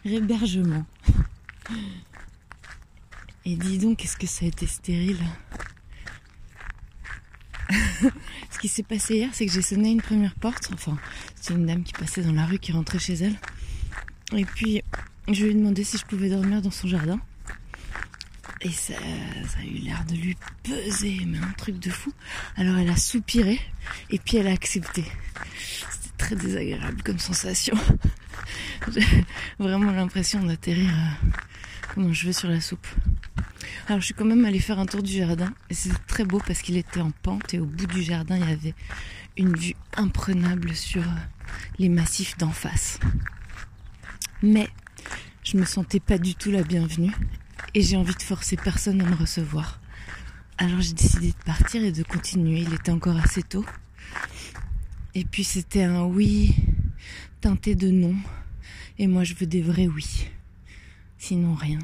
hébergement. 0.05 0.85
Et 3.47 3.57
dis 3.57 3.79
donc, 3.79 3.97
qu'est-ce 3.97 4.19
que 4.19 4.27
ça 4.27 4.45
a 4.45 4.49
été 4.49 4.67
stérile? 4.67 5.25
Ce 8.51 8.59
qui 8.59 8.69
s'est 8.69 8.83
passé 8.83 9.15
hier, 9.15 9.31
c'est 9.33 9.47
que 9.47 9.53
j'ai 9.53 9.63
sonné 9.63 9.91
une 9.91 10.03
première 10.03 10.35
porte. 10.35 10.69
Enfin, 10.75 10.99
c'est 11.41 11.55
une 11.55 11.65
dame 11.65 11.83
qui 11.83 11.95
passait 11.95 12.23
dans 12.23 12.33
la 12.33 12.45
rue 12.45 12.59
qui 12.59 12.73
rentrait 12.73 12.99
chez 12.99 13.15
elle. 13.15 13.39
Et 14.37 14.45
puis, 14.45 14.83
je 15.29 15.45
lui 15.45 15.53
ai 15.53 15.55
demandé 15.55 15.83
si 15.83 15.97
je 15.97 16.05
pouvais 16.05 16.29
dormir 16.29 16.61
dans 16.61 16.71
son 16.71 16.87
jardin. 16.87 17.19
Et 18.62 18.71
ça, 18.71 18.93
a 18.95 19.64
eu 19.64 19.79
l'air 19.79 20.05
de 20.05 20.14
lui 20.14 20.37
peser, 20.62 21.23
mais 21.26 21.38
un 21.38 21.52
truc 21.52 21.79
de 21.79 21.88
fou. 21.88 22.12
Alors 22.57 22.76
elle 22.76 22.90
a 22.90 22.97
soupiré 22.97 23.59
et 24.11 24.19
puis 24.19 24.37
elle 24.37 24.49
a 24.49 24.52
accepté. 24.52 25.02
C'était 25.90 26.17
très 26.19 26.37
désagréable 26.37 27.02
comme 27.02 27.19
sensation. 27.19 27.75
J'ai 28.95 29.25
vraiment 29.59 29.93
l'impression 29.93 30.45
d'atterrir 30.45 30.90
euh, 30.90 31.26
comme 31.95 32.12
je 32.12 32.26
veux 32.26 32.33
sur 32.35 32.49
la 32.49 32.61
soupe. 32.61 32.87
Alors 33.88 34.00
je 34.00 34.07
suis 34.07 34.14
quand 34.14 34.26
même 34.26 34.45
allée 34.45 34.61
faire 34.61 34.79
un 34.79 34.87
tour 34.87 35.02
du 35.02 35.12
jardin 35.12 35.55
et 35.71 35.75
c'est 35.75 35.90
très 36.07 36.25
beau 36.25 36.40
parce 36.47 36.61
qu'il 36.61 36.76
était 36.76 37.00
en 37.00 37.12
pente 37.23 37.55
et 37.55 37.61
au 37.61 37.67
bout 37.67 37.87
du 37.87 38.02
jardin 38.02 38.37
il 38.37 38.49
y 38.49 38.52
avait 38.52 38.75
une 39.38 39.57
vue 39.57 39.75
imprenable 39.97 40.75
sur 40.75 41.02
les 41.79 41.88
massifs 41.88 42.37
d'en 42.37 42.50
face. 42.50 43.00
Mais 44.43 44.69
je 45.45 45.57
me 45.57 45.64
sentais 45.64 46.00
pas 46.00 46.19
du 46.19 46.35
tout 46.35 46.50
la 46.50 46.62
bienvenue 46.62 47.12
et 47.75 47.83
j'ai 47.83 47.97
envie 47.97 48.14
de 48.14 48.23
forcer 48.23 48.57
personne 48.57 49.00
à 49.00 49.05
me 49.05 49.14
recevoir. 49.14 49.81
Alors 50.59 50.81
j'ai 50.81 50.93
décidé 50.93 51.29
de 51.29 51.45
partir 51.45 51.83
et 51.83 51.93
de 51.93 52.02
continuer. 52.02 52.61
Il 52.61 52.75
était 52.75 52.93
encore 52.93 53.17
assez 53.17 53.43
tôt. 53.43 53.64
Et 55.14 55.25
puis 55.25 55.45
c'était 55.45 55.85
un 55.85 56.05
oui 56.05 56.55
teinté 57.40 57.75
de 57.75 57.90
non. 57.90 58.14
Et 58.99 59.07
moi 59.07 59.25
je 59.25 59.35
veux 59.35 59.47
des 59.47 59.62
vrais 59.62 59.87
oui. 59.87 60.29
Sinon 61.19 61.55
rien. 61.55 61.79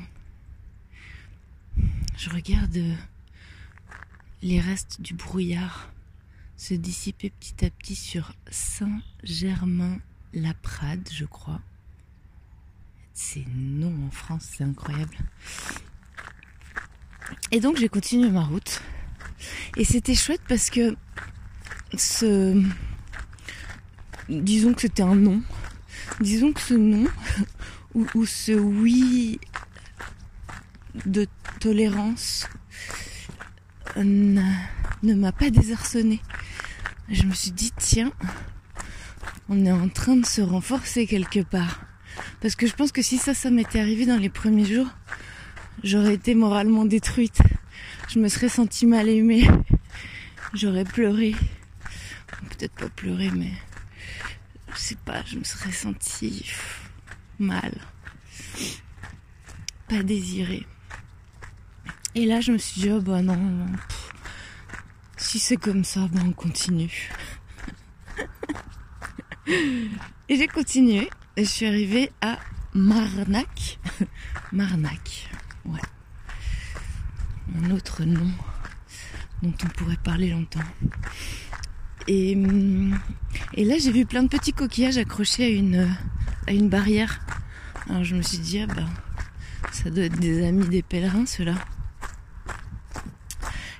Je 2.16 2.30
regarde 2.30 2.78
les 4.42 4.60
restes 4.60 5.00
du 5.00 5.14
brouillard 5.14 5.90
se 6.56 6.74
dissiper 6.74 7.30
petit 7.30 7.64
à 7.64 7.70
petit 7.70 7.94
sur 7.94 8.34
Saint-Germain-la-Prade, 8.50 11.08
je 11.12 11.24
crois. 11.24 11.60
C'est 13.18 13.46
non 13.54 13.94
en 14.06 14.10
France, 14.10 14.46
c'est 14.58 14.62
incroyable. 14.62 15.16
Et 17.50 17.60
donc 17.60 17.78
j'ai 17.78 17.88
continué 17.88 18.28
ma 18.30 18.44
route. 18.44 18.82
Et 19.78 19.84
c'était 19.84 20.14
chouette 20.14 20.42
parce 20.46 20.68
que 20.68 20.94
ce... 21.96 22.62
Disons 24.28 24.74
que 24.74 24.82
c'était 24.82 25.02
un 25.02 25.14
non. 25.14 25.42
Disons 26.20 26.52
que 26.52 26.60
ce 26.60 26.74
non, 26.74 27.06
ou, 27.94 28.26
ce 28.26 28.52
oui 28.52 29.40
de 31.06 31.26
tolérance 31.58 32.46
ne, 33.96 34.42
m'a 35.02 35.32
pas 35.32 35.48
désarçonné. 35.48 36.20
Je 37.08 37.22
me 37.22 37.32
suis 37.32 37.52
dit, 37.52 37.72
tiens, 37.78 38.12
on 39.48 39.64
est 39.64 39.72
en 39.72 39.88
train 39.88 40.16
de 40.16 40.26
se 40.26 40.42
renforcer 40.42 41.06
quelque 41.06 41.40
part. 41.40 41.80
Parce 42.40 42.54
que 42.54 42.66
je 42.66 42.74
pense 42.74 42.92
que 42.92 43.02
si 43.02 43.18
ça, 43.18 43.34
ça 43.34 43.50
m'était 43.50 43.80
arrivé 43.80 44.06
dans 44.06 44.16
les 44.18 44.28
premiers 44.28 44.64
jours, 44.64 44.88
j'aurais 45.82 46.14
été 46.14 46.34
moralement 46.34 46.84
détruite. 46.84 47.40
je 48.08 48.18
me 48.18 48.28
serais 48.28 48.48
sentie 48.48 48.86
mal 48.86 49.08
aimée. 49.08 49.48
J'aurais 50.54 50.84
pleuré. 50.84 51.34
Peut-être 52.50 52.74
pas 52.74 52.88
pleuré, 52.88 53.30
mais 53.30 53.52
je 54.72 54.78
sais 54.78 54.96
pas, 55.04 55.22
je 55.26 55.36
me 55.38 55.44
serais 55.44 55.72
sentie 55.72 56.46
mal. 57.38 57.72
Pas 59.88 60.02
désirée. 60.02 60.66
Et 62.14 62.24
là, 62.24 62.40
je 62.40 62.52
me 62.52 62.58
suis 62.58 62.80
dit, 62.80 62.90
oh 62.90 63.00
bah 63.00 63.20
non, 63.20 63.66
si 65.16 65.38
c'est 65.38 65.56
comme 65.56 65.84
ça, 65.84 66.08
ben 66.12 66.22
on 66.28 66.32
continue. 66.32 67.10
et 69.46 70.36
j'ai 70.36 70.46
continué. 70.46 71.10
Et 71.38 71.44
je 71.44 71.50
suis 71.50 71.66
arrivée 71.66 72.10
à 72.22 72.38
Marnac. 72.72 73.78
Marnac, 74.52 75.28
ouais. 75.66 75.80
Un 77.62 77.70
autre 77.72 78.04
nom 78.04 78.30
dont 79.42 79.52
on 79.62 79.68
pourrait 79.68 79.98
parler 80.02 80.30
longtemps. 80.30 80.64
Et, 82.08 82.32
et 83.52 83.64
là, 83.66 83.76
j'ai 83.78 83.92
vu 83.92 84.06
plein 84.06 84.22
de 84.22 84.28
petits 84.28 84.54
coquillages 84.54 84.96
accrochés 84.96 85.44
à 85.44 85.48
une, 85.48 85.94
à 86.46 86.52
une 86.52 86.70
barrière. 86.70 87.20
Alors 87.90 88.02
je 88.02 88.16
me 88.16 88.22
suis 88.22 88.38
dit, 88.38 88.60
ah 88.60 88.66
ben, 88.66 88.88
ça 89.72 89.90
doit 89.90 90.04
être 90.04 90.18
des 90.18 90.46
amis 90.46 90.68
des 90.68 90.82
pèlerins, 90.82 91.26
ceux-là. 91.26 91.56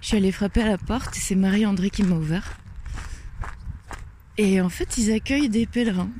Je 0.03 0.09
suis 0.09 0.17
allée 0.19 0.31
frapper 0.31 0.63
à 0.63 0.69
la 0.69 0.79
porte 0.79 1.17
et 1.17 1.21
c'est 1.21 1.35
Marie-André 1.35 1.89
qui 1.89 2.03
m'a 2.03 2.17
ouvert. 2.17 2.59
Et 4.37 4.61
en 4.61 4.69
fait, 4.69 4.99
ils 4.99 5.11
accueillent 5.11 5.49
des 5.49 5.65
pèlerins. 5.65 6.11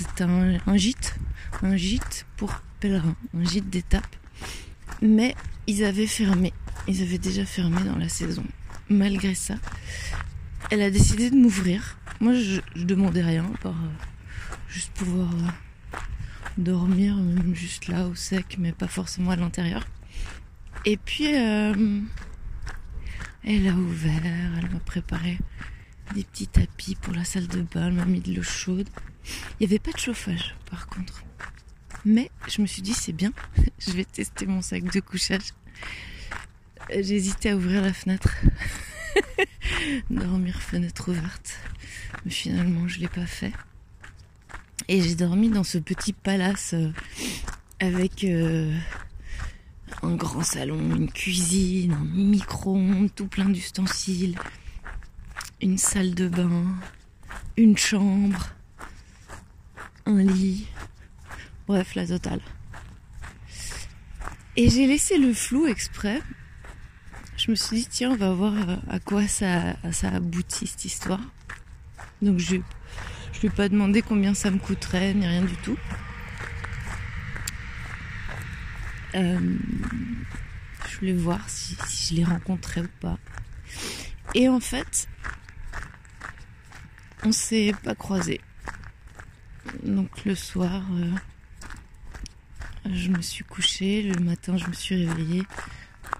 C'est 0.00 0.22
un, 0.22 0.76
gîte, 0.76 1.14
un 1.62 1.76
gîte 1.76 2.24
pour 2.38 2.62
pèlerins, 2.80 3.16
un 3.36 3.44
gîte 3.44 3.68
d'étape. 3.68 4.16
Mais 5.02 5.34
ils 5.66 5.84
avaient 5.84 6.06
fermé, 6.06 6.54
ils 6.88 7.02
avaient 7.02 7.18
déjà 7.18 7.44
fermé 7.44 7.82
dans 7.82 7.98
la 7.98 8.08
saison. 8.08 8.44
Malgré 8.88 9.34
ça, 9.34 9.56
elle 10.70 10.80
a 10.80 10.90
décidé 10.90 11.28
de 11.28 11.36
m'ouvrir. 11.36 11.98
Moi, 12.18 12.32
je, 12.32 12.62
demandais 12.82 13.20
rien, 13.20 13.44
par 13.60 13.72
euh, 13.72 13.90
juste 14.70 14.90
pouvoir 14.92 15.28
euh, 15.34 15.98
dormir, 16.56 17.18
juste 17.52 17.88
là 17.88 18.06
au 18.06 18.14
sec, 18.14 18.56
mais 18.58 18.72
pas 18.72 18.88
forcément 18.88 19.32
à 19.32 19.36
l'intérieur. 19.36 19.86
Et 20.86 20.96
puis, 20.96 21.36
euh, 21.36 22.00
elle 23.44 23.68
a 23.68 23.72
ouvert, 23.72 24.22
elle 24.24 24.70
m'a 24.70 24.80
préparé 24.80 25.36
des 26.14 26.24
petits 26.24 26.46
tapis 26.48 26.94
pour 26.94 27.12
la 27.14 27.24
salle 27.24 27.46
de 27.46 27.62
bain, 27.62 27.90
m'a 27.90 28.04
mis 28.04 28.20
de 28.20 28.34
l'eau 28.34 28.42
chaude. 28.42 28.88
Il 29.58 29.66
n'y 29.66 29.66
avait 29.66 29.78
pas 29.78 29.92
de 29.92 29.98
chauffage 29.98 30.54
par 30.70 30.86
contre. 30.86 31.22
Mais 32.04 32.30
je 32.48 32.62
me 32.62 32.66
suis 32.66 32.82
dit 32.82 32.94
c'est 32.94 33.12
bien, 33.12 33.32
je 33.78 33.92
vais 33.92 34.04
tester 34.04 34.46
mon 34.46 34.62
sac 34.62 34.84
de 34.84 35.00
couchage. 35.00 35.52
J'hésitais 36.90 37.50
à 37.50 37.56
ouvrir 37.56 37.82
la 37.82 37.92
fenêtre. 37.92 38.34
Dormir 40.10 40.60
fenêtre 40.60 41.08
ouverte. 41.10 41.58
Mais 42.24 42.30
finalement 42.30 42.88
je 42.88 42.96
ne 42.96 43.02
l'ai 43.02 43.08
pas 43.08 43.26
fait. 43.26 43.52
Et 44.88 45.02
j'ai 45.02 45.14
dormi 45.14 45.50
dans 45.50 45.62
ce 45.62 45.78
petit 45.78 46.12
palace 46.12 46.74
euh, 46.74 46.90
avec 47.78 48.24
euh, 48.24 48.74
un 50.02 50.14
grand 50.16 50.42
salon, 50.42 50.78
une 50.78 51.10
cuisine, 51.10 51.92
un 51.92 52.04
micro-ondes, 52.04 53.14
tout 53.14 53.26
plein 53.26 53.48
d'ustensiles, 53.48 54.36
une 55.62 55.78
salle 55.78 56.14
de 56.14 56.28
bain, 56.28 56.64
une 57.56 57.76
chambre, 57.76 58.50
un 60.06 60.22
lit, 60.22 60.66
bref, 61.66 61.94
la 61.94 62.06
totale. 62.06 62.40
Et 64.56 64.68
j'ai 64.68 64.86
laissé 64.86 65.18
le 65.18 65.32
flou 65.32 65.66
exprès. 65.66 66.20
Je 67.36 67.50
me 67.50 67.56
suis 67.56 67.78
dit, 67.78 67.88
tiens, 67.88 68.10
on 68.10 68.16
va 68.16 68.32
voir 68.32 68.52
euh, 68.68 68.76
à 68.88 68.98
quoi 68.98 69.26
ça, 69.26 69.76
aboutit 70.02 70.66
cette 70.66 70.84
histoire. 70.84 71.20
Donc 72.20 72.38
je 72.38 72.56
ne 72.56 72.60
lui 73.40 73.46
ai 73.46 73.50
pas 73.50 73.68
demandé 73.68 74.02
combien 74.02 74.34
ça 74.34 74.50
me 74.50 74.58
coûterait, 74.58 75.14
ni 75.14 75.26
rien 75.26 75.42
du 75.42 75.56
tout. 75.56 75.78
Euh, 79.14 79.56
je 80.88 80.98
voulais 80.98 81.12
voir 81.12 81.48
si, 81.48 81.76
je 82.08 82.16
les 82.16 82.24
rencontrais 82.24 82.82
ou 82.82 82.88
pas. 83.00 83.18
Et 84.34 84.48
en 84.48 84.60
fait, 84.60 85.08
on 87.24 87.32
s'est 87.32 87.72
pas 87.82 87.94
croisés. 87.94 88.40
Donc 89.82 90.24
le 90.24 90.34
soir, 90.34 90.82
euh, 90.92 91.10
je 92.92 93.08
me 93.08 93.20
suis 93.20 93.44
couchée, 93.44 94.02
le 94.02 94.20
matin 94.20 94.56
je 94.56 94.66
me 94.66 94.72
suis 94.72 95.06
réveillée. 95.06 95.42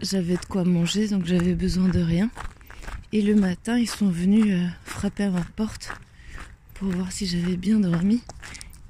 J'avais 0.01 0.37
de 0.37 0.45
quoi 0.45 0.65
manger, 0.65 1.09
donc 1.09 1.27
j'avais 1.27 1.55
besoin 1.55 1.89
de 1.89 2.01
rien. 2.01 2.31
Et 3.13 3.23
le 3.23 3.35
matin, 3.35 3.77
ils 3.77 3.89
sont 3.89 4.09
venus 4.09 4.47
euh, 4.49 4.67
frapper 4.85 5.25
à 5.25 5.31
ma 5.31 5.43
porte 5.43 5.93
pour 6.75 6.91
voir 6.91 7.11
si 7.11 7.27
j'avais 7.27 7.57
bien 7.57 7.81
dormi. 7.81 8.23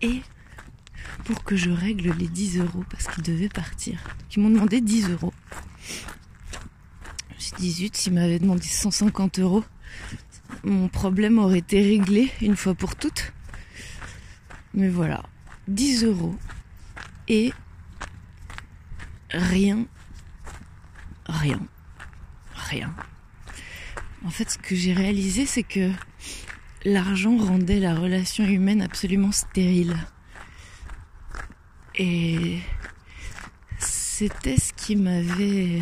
Et 0.03 0.21
pour 1.25 1.43
que 1.45 1.57
je 1.57 1.71
règle 1.71 2.13
les 2.19 2.29
10 2.29 2.59
euros 2.59 2.85
parce 2.91 3.07
qu'ils 3.07 3.23
devaient 3.23 3.49
partir. 3.49 3.95
Donc 3.95 4.37
ils 4.37 4.43
m'ont 4.43 4.51
demandé 4.51 4.81
10 4.81 5.11
euros. 5.11 5.33
Dit, 7.59 7.73
zut, 7.73 7.97
s'ils 7.97 8.13
m'avaient 8.13 8.39
demandé 8.39 8.63
150 8.63 9.39
euros, 9.41 9.65
mon 10.65 10.89
problème 10.89 11.39
aurait 11.39 11.59
été 11.59 11.81
réglé 11.83 12.31
une 12.41 12.57
fois 12.57 12.75
pour 12.75 12.97
toutes. 12.97 13.33
Mais 14.75 14.89
voilà, 14.89 15.23
10 15.69 16.05
euros 16.05 16.37
et 17.29 17.53
rien, 19.31 19.87
rien, 21.27 21.61
rien. 22.55 22.95
En 24.25 24.31
fait, 24.31 24.51
ce 24.51 24.59
que 24.59 24.75
j'ai 24.75 24.93
réalisé, 24.93 25.47
c'est 25.47 25.63
que 25.63 25.91
l'argent 26.85 27.37
rendait 27.37 27.81
la 27.81 27.95
relation 27.95 28.45
humaine 28.45 28.83
absolument 28.83 29.33
stérile. 29.33 29.97
Et 31.97 32.59
c'était 33.79 34.59
ce 34.59 34.73
qui 34.73 34.97
m'avait... 34.97 35.81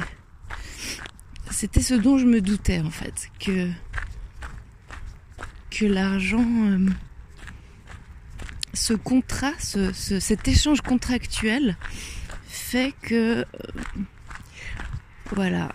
C'était 1.51 1.83
ce 1.83 1.95
dont 1.95 2.19
je 2.19 2.27
me 2.27 2.41
doutais 2.41 2.81
en 2.81 2.91
fait, 2.91 3.31
que, 3.41 3.71
l'argent... 5.87 6.47
Euh, 6.67 6.89
ce 8.75 8.93
contrat, 8.93 9.53
cet 9.59 10.49
échange 10.49 10.83
contractuel 10.83 11.77
fait 12.47 12.95
que... 13.03 13.41
Euh, 13.41 13.45
voilà, 15.35 15.73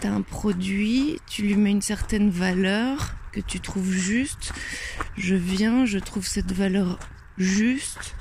tu 0.00 0.06
as 0.06 0.12
un 0.12 0.22
produit, 0.22 1.18
tu 1.26 1.42
lui 1.42 1.54
mets 1.54 1.70
une 1.70 1.82
certaine 1.82 2.28
valeur 2.28 3.14
que 3.32 3.40
tu 3.40 3.60
trouves 3.60 3.92
juste. 3.92 4.52
Je 5.16 5.34
viens, 5.34 5.86
je 5.86 5.98
trouve 5.98 6.26
cette 6.26 6.52
valeur 6.52 6.98
juste. 7.38 8.14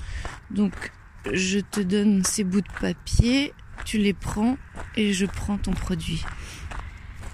Donc 0.52 0.74
je 1.34 1.60
te 1.60 1.82
donne 1.82 2.24
ces 2.24 2.44
bouts 2.44 2.62
de 2.62 2.80
papier, 2.80 3.54
tu 3.84 3.98
les 3.98 4.13
prends 4.13 4.58
et 4.96 5.13
je 5.13 5.26
prends 5.26 5.58
ton 5.58 5.72
produit. 5.72 6.24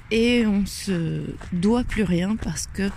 Et 0.09 0.45
on 0.45 0.65
se 0.65 1.23
doit 1.51 1.83
plus 1.83 2.03
rien 2.03 2.35
parce 2.35 2.67
que 2.67 2.89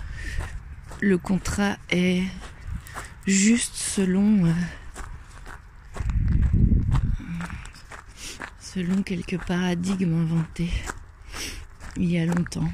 le 1.00 1.18
contrat 1.18 1.76
est 1.90 2.22
juste 3.26 3.74
selon 3.74 4.46
euh, 4.46 4.52
selon 8.60 9.02
quelques 9.02 9.38
paradigmes 9.38 10.22
inventés 10.22 10.70
il 11.96 12.10
y 12.10 12.18
a 12.18 12.26
longtemps. 12.26 12.70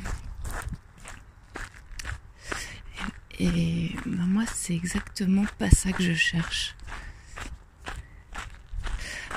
Et 3.38 3.92
ben 4.06 4.26
moi, 4.26 4.44
c'est 4.54 4.74
exactement 4.74 5.44
pas 5.58 5.70
ça 5.70 5.92
que 5.92 6.02
je 6.02 6.14
cherche. 6.14 6.74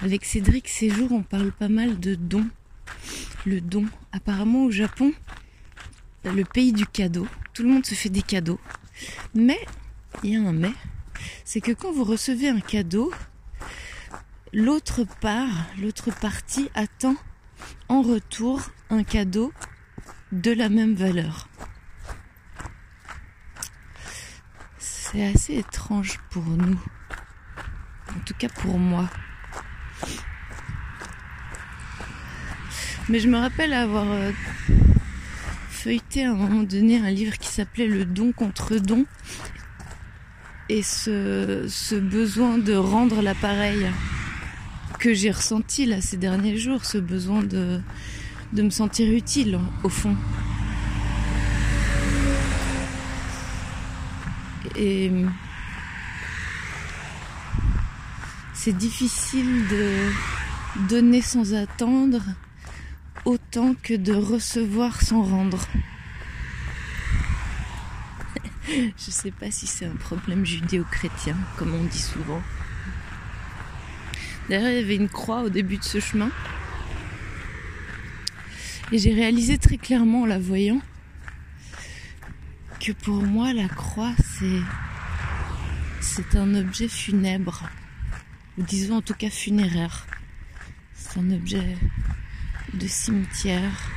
Avec 0.02 0.24
Cédric 0.24 0.70
Séjour, 0.70 1.12
on 1.12 1.24
parle 1.24 1.52
pas 1.52 1.68
mal 1.68 2.00
de 2.00 2.16
dons. 2.16 2.48
Le 3.46 3.62
don. 3.62 3.86
Apparemment, 4.12 4.66
au 4.66 4.72
Japon, 4.72 5.14
le 6.24 6.44
pays 6.44 6.74
du 6.74 6.86
cadeau. 6.86 7.28
Tout 7.54 7.64
le 7.64 7.70
monde 7.70 7.86
se 7.86 7.96
fait 7.96 8.10
des 8.10 8.22
cadeaux. 8.22 8.60
Mais, 9.34 9.60
il 10.24 10.32
y 10.32 10.36
a 10.36 10.42
un 10.42 10.52
mais, 10.52 10.74
c'est 11.46 11.62
que 11.62 11.72
quand 11.72 11.92
vous 11.92 12.04
recevez 12.04 12.50
un 12.50 12.60
cadeau, 12.60 13.14
l'autre 14.54 15.06
part, 15.22 15.68
l'autre 15.80 16.12
partie 16.12 16.70
attend 16.76 17.16
en 17.88 18.02
retour 18.02 18.62
un 18.90 19.04
cadeau 19.04 19.54
de 20.32 20.52
la 20.52 20.70
même 20.70 20.96
valeur. 20.96 21.48
C'est 24.78 25.26
assez 25.26 25.56
étrange 25.56 26.20
pour 26.30 26.44
nous. 26.44 26.80
En 28.16 28.20
tout 28.26 28.36
cas 28.36 28.50
pour 28.50 28.78
moi. 28.78 29.10
Mais 33.10 33.20
je 33.20 33.28
me 33.28 33.40
rappelle 33.40 33.74
avoir 33.74 34.06
euh, 34.12 34.32
feuilleté 35.68 36.26
à 36.26 36.32
un 36.32 36.36
moment 36.36 36.62
donné 36.62 37.00
un 37.00 37.10
livre 37.10 37.40
qui 37.40 37.48
s'appelait 37.48 37.88
Le 37.88 38.06
don 38.06 38.32
contre 38.32 38.76
don. 38.76 39.08
Et 40.70 40.84
ce, 40.84 42.00
besoin 42.00 42.60
de 42.60 42.76
rendre 42.76 43.24
l'appareil 43.24 43.88
que 45.00 45.16
j'ai 45.16 45.32
ressenti 45.32 45.88
là 45.88 46.02
ces 46.02 46.18
derniers 46.18 46.58
jours, 46.58 46.86
ce 46.86 47.00
besoin 47.00 47.42
de, 47.42 47.82
de 48.54 48.62
me 48.62 48.70
sentir 48.70 49.12
utile 49.12 49.60
au 49.84 49.90
fond. 49.90 50.16
Et 54.76 55.12
c'est 58.54 58.78
difficile 58.78 59.68
de 59.68 60.88
donner 60.88 61.22
sans 61.24 61.56
attendre 61.56 62.22
autant 63.26 63.76
que 63.82 63.94
de 63.94 64.14
recevoir 64.14 65.02
sans 65.02 65.24
rendre. 65.24 65.66
Je 68.68 69.12
sais 69.12 69.32
pas 69.32 69.52
si 69.52 69.68
c'est 69.68 69.86
un 69.86 69.96
problème 69.96 70.46
judéo-chrétien, 70.46 71.36
comme 71.58 71.74
on 71.74 71.84
dit 71.84 72.02
souvent. 72.02 72.42
D'ailleurs, 74.50 74.70
il 74.70 74.76
y 74.76 74.84
avait 74.84 74.96
une 74.96 75.10
croix 75.10 75.42
au 75.42 75.50
début 75.50 75.78
de 75.78 75.84
ce 75.84 76.00
chemin. 76.00 76.32
Et 78.92 78.98
j'ai 78.98 79.14
réalisé 79.14 79.60
très 79.60 79.78
clairement 79.78 80.24
en 80.24 80.26
la 80.26 80.40
voyant 80.40 80.82
que 82.80 82.92
pour 82.92 83.22
moi, 83.22 83.54
la 83.54 83.68
croix, 83.68 84.14
c'est, 84.18 84.62
c'est 86.02 86.36
un 86.36 86.56
objet 86.56 86.88
funèbre. 86.88 87.70
Ou 88.58 88.64
disons 88.64 88.98
en 88.98 89.02
tout 89.02 89.14
cas 89.14 89.30
funéraire. 89.30 90.08
C'est 90.94 91.20
un 91.20 91.32
objet 91.32 91.78
de 92.74 92.88
cimetière. 92.88 93.90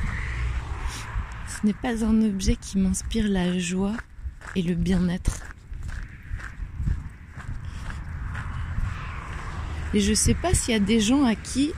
Ce 1.47 1.65
n'est 1.65 1.73
pas 1.73 2.03
un 2.03 2.21
objet 2.21 2.55
qui 2.55 2.77
m'inspire 2.77 3.27
la 3.27 3.57
joie 3.57 3.95
et 4.55 4.61
le 4.61 4.75
bien-être. 4.75 5.41
Et 9.93 9.99
je 9.99 10.13
sais 10.13 10.33
pas 10.33 10.53
s'il 10.53 10.73
y 10.73 10.77
a 10.77 10.79
des 10.79 10.99
gens 10.99 11.23
à 11.23 11.35
qui 11.35 11.71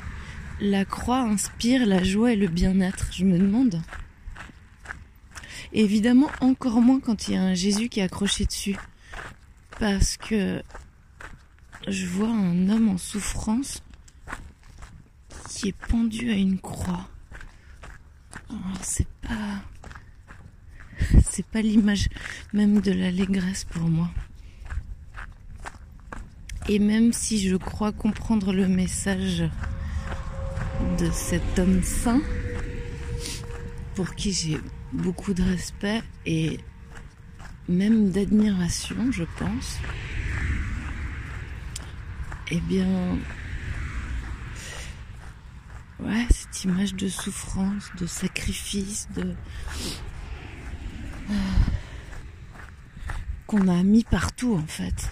la 0.61 0.85
croix 0.85 1.19
inspire 1.19 1.85
la 1.85 2.03
joie 2.03 2.31
et 2.31 2.35
le 2.35 2.47
bien-être, 2.47 3.07
je 3.11 3.25
me 3.25 3.37
demande. 3.37 3.81
Évidemment, 5.73 6.29
encore 6.39 6.79
moins 6.79 7.01
quand 7.01 7.27
il 7.27 7.33
y 7.33 7.37
a 7.37 7.41
un 7.41 7.53
Jésus 7.53 7.89
qui 7.89 7.99
est 7.99 8.03
accroché 8.03 8.45
dessus. 8.45 8.77
Parce 9.79 10.15
que 10.15 10.63
je 11.87 12.05
vois 12.05 12.29
un 12.29 12.69
homme 12.69 12.89
en 12.89 12.97
souffrance 12.97 13.83
qui 15.47 15.69
est 15.69 15.77
pendu 15.87 16.31
à 16.31 16.35
une 16.35 16.59
croix. 16.59 17.07
Oh, 18.51 18.55
c'est 18.81 19.07
pas. 19.21 19.61
C'est 21.29 21.45
pas 21.45 21.61
l'image 21.61 22.07
même 22.53 22.79
de 22.79 22.91
l'allégresse 22.91 23.65
pour 23.65 23.83
moi. 23.83 24.09
Et 26.67 26.79
même 26.79 27.13
si 27.13 27.47
je 27.47 27.55
crois 27.57 27.91
comprendre 27.91 28.53
le 28.53 28.67
message 28.67 29.43
de 30.97 31.11
cet 31.11 31.59
homme 31.59 31.83
saint, 31.83 32.21
pour 33.93 34.15
qui 34.15 34.31
j'ai 34.31 34.59
beaucoup 34.93 35.33
de 35.33 35.43
respect 35.43 36.01
et 36.25 36.59
même 37.67 38.11
d'admiration, 38.11 39.11
je 39.11 39.23
pense, 39.37 39.79
eh 42.51 42.59
bien, 42.61 43.17
ouais, 45.99 46.25
cette 46.29 46.63
image 46.63 46.95
de 46.95 47.07
souffrance, 47.07 47.91
de 47.99 48.05
sacrifice, 48.05 49.07
de 49.15 49.35
qu'on 53.47 53.67
a 53.67 53.83
mis 53.83 54.03
partout 54.03 54.55
en 54.55 54.67
fait, 54.67 55.09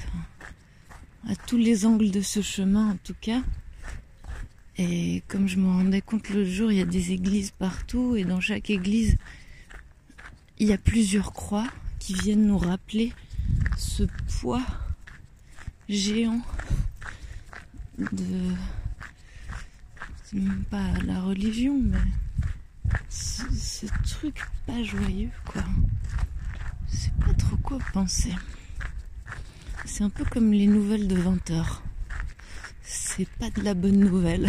à 1.28 1.36
tous 1.36 1.58
les 1.58 1.86
angles 1.86 2.12
de 2.12 2.22
ce 2.22 2.42
chemin 2.42 2.92
en 2.92 2.98
tout 3.04 3.16
cas. 3.20 3.42
Et 4.78 5.22
comme 5.28 5.48
je 5.48 5.58
me 5.58 5.68
rendais 5.68 6.02
compte 6.02 6.30
le 6.30 6.46
jour, 6.46 6.72
il 6.72 6.80
y 6.80 6.82
a 6.82 6.86
des 6.86 7.12
églises 7.12 7.52
partout 7.52 8.16
et 8.16 8.24
dans 8.24 8.42
chaque 8.42 8.72
église, 8.72 9.18
il 10.58 10.68
y 10.68 10.74
a 10.74 10.80
plusieurs 10.80 11.32
croix 11.32 11.68
qui 12.00 12.14
viennent 12.14 12.48
nous 12.48 12.58
rappeler 12.58 13.14
ce 13.78 14.04
poids 14.40 14.64
géant 15.90 16.42
de 18.00 18.52
pas 20.70 20.92
la 21.06 21.22
religion 21.22 21.80
mais 21.84 21.98
ce, 23.10 23.86
truc 24.04 24.42
pas 24.66 24.84
joyeux 24.84 25.30
quoi 25.46 25.64
c'est 26.88 27.14
pas 27.16 27.34
trop 27.34 27.58
quoi 27.58 27.80
penser. 27.92 28.34
C'est 29.86 30.04
un 30.04 30.10
peu 30.10 30.24
comme 30.24 30.52
les 30.54 30.68
nouvelles 30.68 31.08
de 31.08 31.16
20 31.16 31.50
h 31.52 31.66
C'est 32.82 33.28
pas 33.28 33.50
de 33.50 33.62
la 33.62 33.74
bonne 33.74 34.00
nouvelle. 34.00 34.48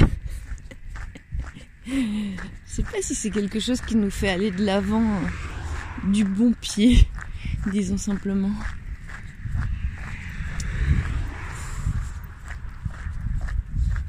Je 1.87 2.37
sais 2.67 2.83
pas 2.83 3.01
si 3.01 3.15
c'est 3.15 3.31
quelque 3.31 3.61
chose 3.61 3.81
qui 3.81 3.97
nous 3.97 4.11
fait 4.11 4.29
aller 4.29 4.51
de 4.51 4.65
l'avant 4.65 5.21
du 6.05 6.25
bon 6.25 6.53
pied, 6.53 7.09
disons 7.73 7.99
simplement. 7.99 8.53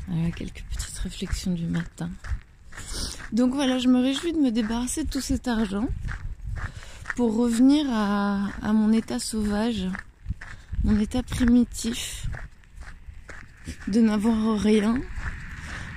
Voilà 0.08 0.32
quelques 0.32 0.64
petites 1.06 1.20
réflexions 1.20 1.52
du 1.52 1.66
matin. 1.66 2.10
Donc 3.32 3.54
voilà, 3.54 3.80
je 3.80 3.88
me 3.88 4.02
réjouis 4.02 4.34
de 4.34 4.40
me 4.40 4.52
débarrasser 4.52 5.04
de 5.04 5.10
tout 5.10 5.22
cet 5.22 5.48
argent 5.48 5.88
pour 7.16 7.36
revenir 7.36 7.86
à, 7.92 8.74
mon 8.74 8.92
état 8.92 9.20
sauvage, 9.20 9.88
mon 10.84 11.00
état 11.00 11.24
primitif, 11.24 12.28
de 13.88 14.02
n'avoir 14.02 14.60
rien, 14.60 14.96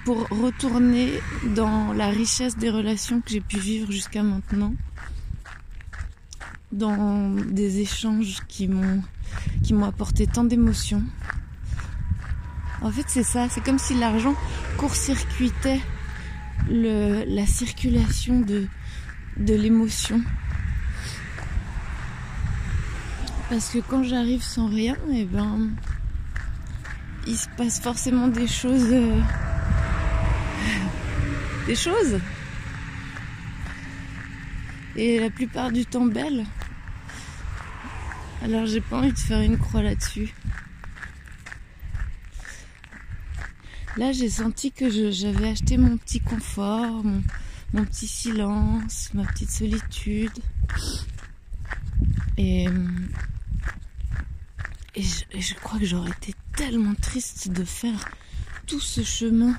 pour 0.05 0.29
retourner 0.29 1.21
dans 1.55 1.93
la 1.93 2.09
richesse 2.09 2.57
des 2.57 2.71
relations 2.71 3.21
que 3.21 3.31
j'ai 3.31 3.41
pu 3.41 3.59
vivre 3.59 3.91
jusqu'à 3.91 4.23
maintenant, 4.23 4.75
dans 6.73 7.31
des 7.31 7.81
échanges 7.81 8.39
qui 8.49 8.69
m'ont 8.69 9.85
apporté 9.85 10.27
tant 10.27 10.45
d'émotions. 10.45 11.03
En 12.81 12.91
fait, 12.93 13.05
c'est 13.09 13.25
ça, 13.25 13.49
c'est 13.49 13.63
comme 13.63 13.79
si 13.79 13.95
l'argent 13.95 14.35
court-circuitait 14.77 15.81
la 16.71 17.47
circulation 17.47 18.41
de, 18.41 18.69
l'émotion. 19.37 20.23
Parce 23.49 23.71
que 23.71 23.79
quand 23.79 24.03
j'arrive 24.03 24.43
sans 24.43 24.69
rien, 24.69 24.95
et 25.11 25.21
eh 25.21 25.25
ben, 25.25 25.71
il 27.27 27.37
se 27.37 27.49
passe 27.57 27.81
forcément 27.81 28.29
des 28.29 28.47
choses. 28.47 28.93
Euh, 28.93 29.21
des 31.67 31.75
choses. 31.75 32.21
Et 34.97 35.19
la 35.19 35.31
plupart 35.31 35.71
du 35.71 35.87
temps 35.87 36.07
belles. 36.07 36.45
Alors 38.43 38.67
j'ai 38.67 38.81
pas 38.81 38.99
envie 38.99 39.13
de 39.13 39.19
faire 39.19 39.41
une 39.41 39.59
croix 39.59 39.83
là-dessus. 39.83 40.35
Là, 43.99 44.13
j'ai 44.13 44.31
senti 44.31 44.71
que 44.71 45.11
j'avais 45.11 45.49
acheté 45.49 45.77
mon 45.77 45.97
petit 45.97 46.21
confort, 46.21 47.03
mon, 47.03 47.85
petit 47.85 48.07
silence, 48.07 49.11
ma 49.13 49.25
petite 49.25 49.51
solitude. 49.51 50.39
Et 52.37 52.69
je, 54.97 55.55
crois 55.55 55.81
que 55.81 55.85
j'aurais 55.85 56.13
été 56.13 56.33
tellement 56.55 56.95
triste 56.95 57.51
de 57.51 57.65
faire 57.65 58.09
tout 58.69 58.79
ce 58.79 59.03
chemin 59.03 59.57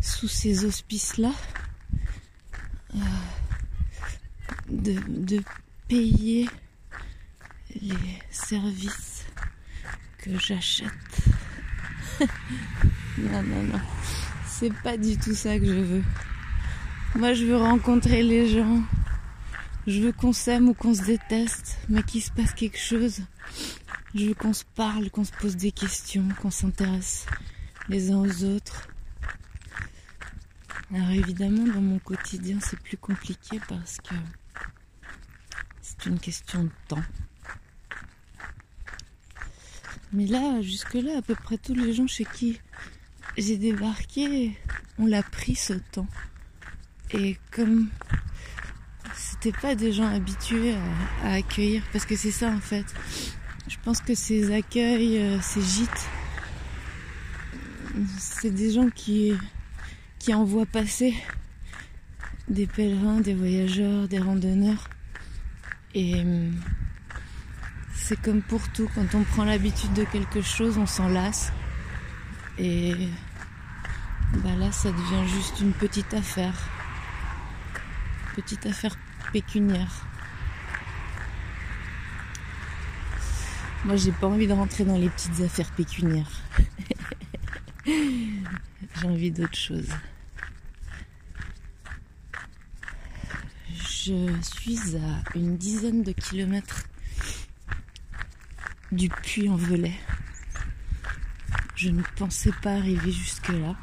sous 0.00 0.28
ces 0.28 0.64
auspices-là. 0.64 1.32
Euh, 2.94 2.98
de, 4.68 5.42
payer 5.88 6.48
les 7.74 8.20
services 8.30 9.24
que 10.18 10.38
j'achète. 10.38 10.92
non, 13.18 13.42
non, 13.42 13.62
non. 13.64 13.80
C'est 14.46 14.72
pas 14.82 14.96
du 14.96 15.16
tout 15.18 15.34
ça 15.34 15.58
que 15.58 15.66
je 15.66 15.80
veux. 15.80 16.04
Moi, 17.14 17.34
je 17.34 17.44
veux 17.44 17.56
rencontrer 17.56 18.22
les 18.22 18.48
gens. 18.48 18.82
Je 19.86 20.00
veux 20.00 20.12
qu'on 20.12 20.32
s'aime 20.32 20.68
ou 20.68 20.74
qu'on 20.74 20.94
se 20.94 21.02
déteste, 21.02 21.78
mais 21.88 22.02
qu'il 22.02 22.22
se 22.22 22.30
passe 22.30 22.52
quelque 22.52 22.78
chose. 22.78 23.22
Je 24.14 24.26
veux 24.26 24.34
qu'on 24.34 24.52
se 24.52 24.64
parle, 24.74 25.10
qu'on 25.10 25.24
se 25.24 25.32
pose 25.32 25.56
des 25.56 25.72
questions, 25.72 26.28
qu'on 26.40 26.50
s'intéresse 26.50 27.26
les 27.88 28.10
uns 28.10 28.18
aux 28.18 28.44
autres. 28.44 28.88
Alors 30.94 31.10
évidemment, 31.10 31.64
dans 31.64 31.80
mon 31.80 31.98
quotidien, 31.98 32.58
c'est 32.60 32.78
plus 32.80 32.96
compliqué 32.96 33.60
parce 33.68 33.98
que 33.98 34.14
c'est 35.80 36.06
une 36.06 36.18
question 36.18 36.64
de 36.64 36.70
temps. 36.88 37.04
Mais 40.12 40.26
là, 40.26 40.62
jusque-là, 40.62 41.18
à 41.18 41.22
peu 41.22 41.34
près 41.34 41.58
tous 41.58 41.74
les 41.74 41.92
gens 41.92 42.06
chez 42.06 42.24
qui 42.24 42.60
j'ai 43.36 43.56
débarqué 43.56 44.56
on 44.98 45.06
l'a 45.06 45.22
pris 45.22 45.54
ce 45.54 45.74
temps. 45.74 46.08
Et 47.12 47.38
comme 47.52 47.88
c'était 49.14 49.56
pas 49.56 49.74
des 49.74 49.92
gens 49.92 50.08
habitués 50.08 50.74
à 51.22 51.34
accueillir, 51.34 51.82
parce 51.92 52.04
que 52.04 52.16
c'est 52.16 52.30
ça 52.30 52.48
en 52.48 52.60
fait, 52.60 52.86
je 53.68 53.76
pense 53.84 54.00
que 54.00 54.14
ces 54.14 54.52
accueils, 54.52 55.18
euh, 55.18 55.40
ces 55.40 55.62
gîtes, 55.62 56.08
c'est 58.18 58.50
des 58.50 58.72
gens 58.72 58.88
qui, 58.90 59.32
qui 60.18 60.34
envoient 60.34 60.66
passer 60.66 61.14
des 62.48 62.66
pèlerins, 62.66 63.20
des 63.20 63.34
voyageurs, 63.34 64.08
des 64.08 64.18
randonneurs. 64.18 64.88
Et 65.94 66.20
hum, 66.20 66.54
c'est 67.94 68.20
comme 68.20 68.42
pour 68.42 68.68
tout, 68.72 68.88
quand 68.94 69.14
on 69.14 69.22
prend 69.22 69.44
l'habitude 69.44 69.92
de 69.92 70.04
quelque 70.04 70.42
chose, 70.42 70.78
on 70.78 70.86
s'en 70.86 71.08
lasse. 71.08 71.52
Et 72.58 72.92
bah 74.42 74.54
là, 74.58 74.72
ça 74.72 74.90
devient 74.90 75.28
juste 75.28 75.60
une 75.60 75.72
petite 75.72 76.12
affaire. 76.12 76.54
Petite 78.34 78.66
affaire 78.66 78.96
pécuniaire. 79.32 80.06
Moi, 83.84 83.94
j'ai 83.94 84.10
pas 84.10 84.26
envie 84.26 84.48
de 84.48 84.52
rentrer 84.52 84.84
dans 84.84 84.96
les 84.96 85.08
petites 85.08 85.40
affaires 85.40 85.70
pécuniaires. 85.70 86.42
j'ai 87.86 89.06
envie 89.06 89.30
d'autre 89.30 89.56
chose. 89.56 89.88
Je 93.72 94.40
suis 94.42 94.96
à 94.96 95.36
une 95.36 95.56
dizaine 95.56 96.02
de 96.02 96.12
kilomètres 96.12 96.84
du 98.90 99.08
puits 99.08 99.48
en 99.48 99.56
Velay. 99.56 99.94
Je 101.78 101.90
ne 101.90 102.02
pensais 102.16 102.50
pas 102.60 102.72
arriver 102.72 103.12
jusque-là. 103.12 103.76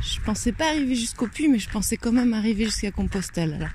je 0.00 0.18
pensais 0.22 0.52
pas 0.52 0.68
arriver 0.68 0.94
jusqu'au 0.94 1.26
puits, 1.26 1.46
mais 1.46 1.58
je 1.58 1.68
pensais 1.68 1.98
quand 1.98 2.10
même 2.10 2.32
arriver 2.32 2.64
jusqu'à 2.64 2.90
Compostelle. 2.90 3.52
Alors, 3.52 3.68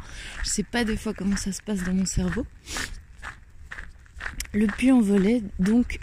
je 0.44 0.50
sais 0.50 0.64
pas 0.64 0.86
des 0.86 0.98
fois 0.98 1.14
comment 1.14 1.38
ça 1.38 1.52
se 1.52 1.62
passe 1.62 1.84
dans 1.84 1.94
mon 1.94 2.08
cerveau. 2.08 2.48
Le 4.54 4.66
puits 4.66 4.92
en 4.92 5.02
Velay, 5.02 5.44
donc 5.60 6.00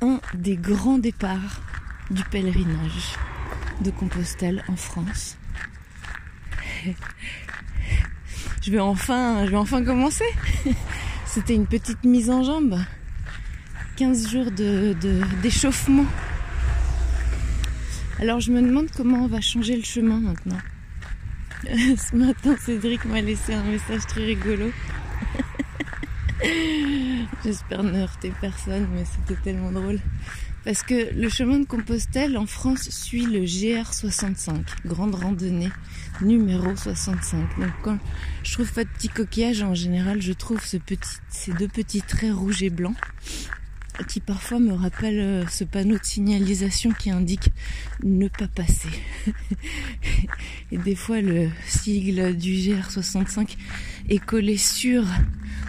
un 0.00 0.20
des 0.34 0.56
grands 0.56 0.98
départs 0.98 1.62
du 2.10 2.24
pèlerinage 2.24 3.14
de 3.82 3.92
Compostelle 3.92 4.64
en 4.66 4.74
France. 4.74 5.36
je 8.60 8.72
vais 8.72 8.80
enfin, 8.80 9.46
je 9.46 9.52
vais 9.52 9.56
enfin 9.56 9.84
commencer. 9.84 10.28
C'était 11.26 11.54
une 11.54 11.68
petite 11.68 12.02
mise 12.02 12.28
en 12.28 12.42
jambe. 12.42 12.80
15 13.96 14.30
jours 14.30 14.50
d'échauffement. 15.42 16.04
Alors 18.20 18.40
je 18.40 18.52
me 18.52 18.60
demande 18.60 18.88
comment 18.94 19.24
on 19.24 19.26
va 19.26 19.40
changer 19.40 19.74
le 19.74 19.82
chemin 19.82 20.20
maintenant. 20.20 20.58
Ce 21.64 22.14
matin, 22.14 22.56
Cédric 22.60 23.06
m'a 23.06 23.22
laissé 23.22 23.54
un 23.54 23.62
message 23.62 24.02
très 24.06 24.24
rigolo. 24.24 24.70
J'espère 27.44 27.82
ne 27.84 27.98
heurter 27.98 28.32
personne, 28.38 28.86
mais 28.92 29.04
c'était 29.06 29.40
tellement 29.40 29.72
drôle. 29.72 29.98
Parce 30.64 30.82
que 30.82 31.14
le 31.14 31.30
chemin 31.30 31.60
de 31.60 31.64
Compostelle 31.64 32.36
en 32.36 32.46
France 32.46 32.90
suit 32.90 33.24
le 33.24 33.44
GR65, 33.44 34.62
grande 34.84 35.14
randonnée 35.14 35.70
numéro 36.20 36.76
65. 36.76 37.38
Donc 37.58 37.70
quand 37.82 37.98
je 38.42 38.52
trouve 38.52 38.70
pas 38.70 38.84
de 38.84 38.90
petits 38.90 39.08
coquillages, 39.08 39.62
en 39.62 39.74
général, 39.74 40.20
je 40.20 40.34
trouve 40.34 40.62
ce 40.62 40.76
petit, 40.76 41.18
ces 41.30 41.52
deux 41.52 41.68
petits 41.68 42.02
traits 42.02 42.34
rouges 42.34 42.62
et 42.62 42.70
blancs 42.70 42.96
qui 44.04 44.20
parfois 44.20 44.58
me 44.58 44.72
rappellent 44.72 45.18
euh, 45.18 45.46
ce 45.48 45.64
panneau 45.64 45.96
de 45.98 46.04
signalisation 46.04 46.92
qui 46.92 47.10
indique 47.10 47.50
ne 48.02 48.28
pas 48.28 48.48
passer. 48.48 48.88
et 50.72 50.78
des 50.78 50.94
fois 50.94 51.20
le 51.20 51.48
sigle 51.66 52.36
du 52.36 52.52
GR65 52.52 53.56
est 54.08 54.18
collé 54.18 54.56
sur 54.56 55.04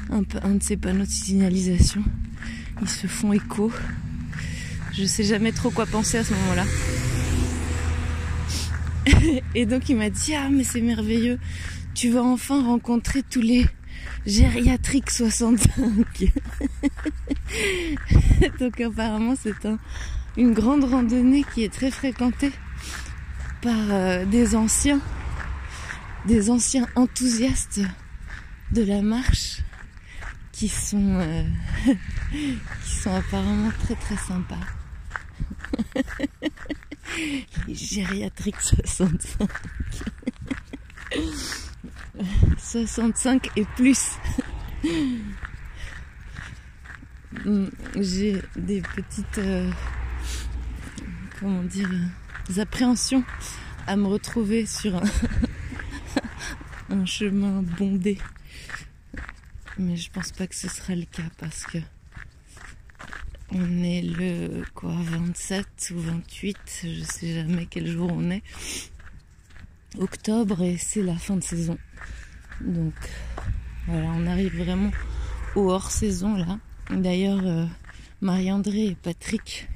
un, 0.09 0.21
de 0.21 0.63
ces 0.63 0.77
panneaux 0.77 1.05
de 1.05 1.09
signalisation. 1.09 2.03
Ils 2.81 2.89
se 2.89 3.07
font 3.07 3.33
écho. 3.33 3.71
Je 4.93 5.05
sais 5.05 5.23
jamais 5.23 5.51
trop 5.51 5.69
quoi 5.69 5.85
penser 5.85 6.17
à 6.17 6.23
ce 6.23 6.33
moment-là. 6.33 6.65
Et 9.55 9.65
donc 9.65 9.89
il 9.89 9.97
m'a 9.97 10.09
dit 10.09 10.35
ah 10.35 10.49
mais 10.51 10.63
c'est 10.63 10.81
merveilleux, 10.81 11.39
tu 11.93 12.09
vas 12.09 12.23
enfin 12.23 12.63
rencontrer 12.63 13.23
tous 13.23 13.41
les 13.41 13.65
gériatriques 14.25 15.09
65. 15.11 16.33
donc 18.59 18.81
apparemment 18.81 19.35
c'est 19.41 19.65
un, 19.65 19.79
une 20.37 20.53
grande 20.53 20.83
randonnée 20.83 21.45
qui 21.53 21.63
est 21.63 21.73
très 21.73 21.91
fréquentée 21.91 22.51
par 23.61 23.75
euh, 23.89 24.25
des 24.25 24.55
anciens, 24.55 24.99
des 26.25 26.49
anciens 26.49 26.87
enthousiastes 26.95 27.81
de 28.71 28.83
la 28.83 29.01
marche 29.01 29.61
qui 30.51 30.67
sont, 30.67 31.19
euh, 31.19 31.43
qui 32.31 32.95
sont 32.95 33.13
apparemment 33.13 33.71
très 33.83 33.95
très 33.95 34.17
sympas. 34.17 34.59
Les 37.67 37.75
gériatriques 37.75 38.61
65. 38.61 39.49
65 42.67 43.49
et 43.55 43.65
plus. 43.75 44.17
J'ai 47.95 48.41
des 48.57 48.81
petites 48.81 49.37
euh, 49.37 49.71
comment 51.39 51.63
dire 51.63 51.89
appréhensions 52.57 53.23
à 53.85 53.95
me 53.95 54.07
retrouver 54.07 54.65
sur 54.65 54.95
un, 54.97 55.03
un 56.89 57.05
chemin 57.05 57.61
bondé. 57.61 58.17
Mais 59.77 59.95
je 59.95 60.11
pense 60.11 60.33
pas 60.33 60.47
que 60.47 60.55
ce 60.55 60.67
sera 60.67 60.95
le 60.95 61.05
cas 61.05 61.29
parce 61.37 61.63
que 61.63 61.77
on 63.51 63.81
est 63.83 64.01
le 64.01 64.65
quoi 64.75 64.93
27 64.93 65.93
ou 65.95 65.99
28, 65.99 66.57
je 66.83 67.03
sais 67.03 67.33
jamais 67.33 67.65
quel 67.65 67.87
jour 67.87 68.11
on 68.11 68.29
est. 68.29 68.43
Octobre 69.97 70.61
et 70.63 70.77
c'est 70.77 71.01
la 71.01 71.15
fin 71.15 71.37
de 71.37 71.43
saison. 71.43 71.77
Donc 72.61 72.93
voilà, 73.87 74.11
on 74.15 74.27
arrive 74.27 74.57
vraiment 74.57 74.91
au 75.55 75.71
hors 75.71 75.91
saison 75.91 76.35
là. 76.35 76.59
D'ailleurs, 76.89 77.45
euh, 77.45 77.65
Marie-André 78.21 78.85
et 78.87 78.95
Patrick, 78.95 79.69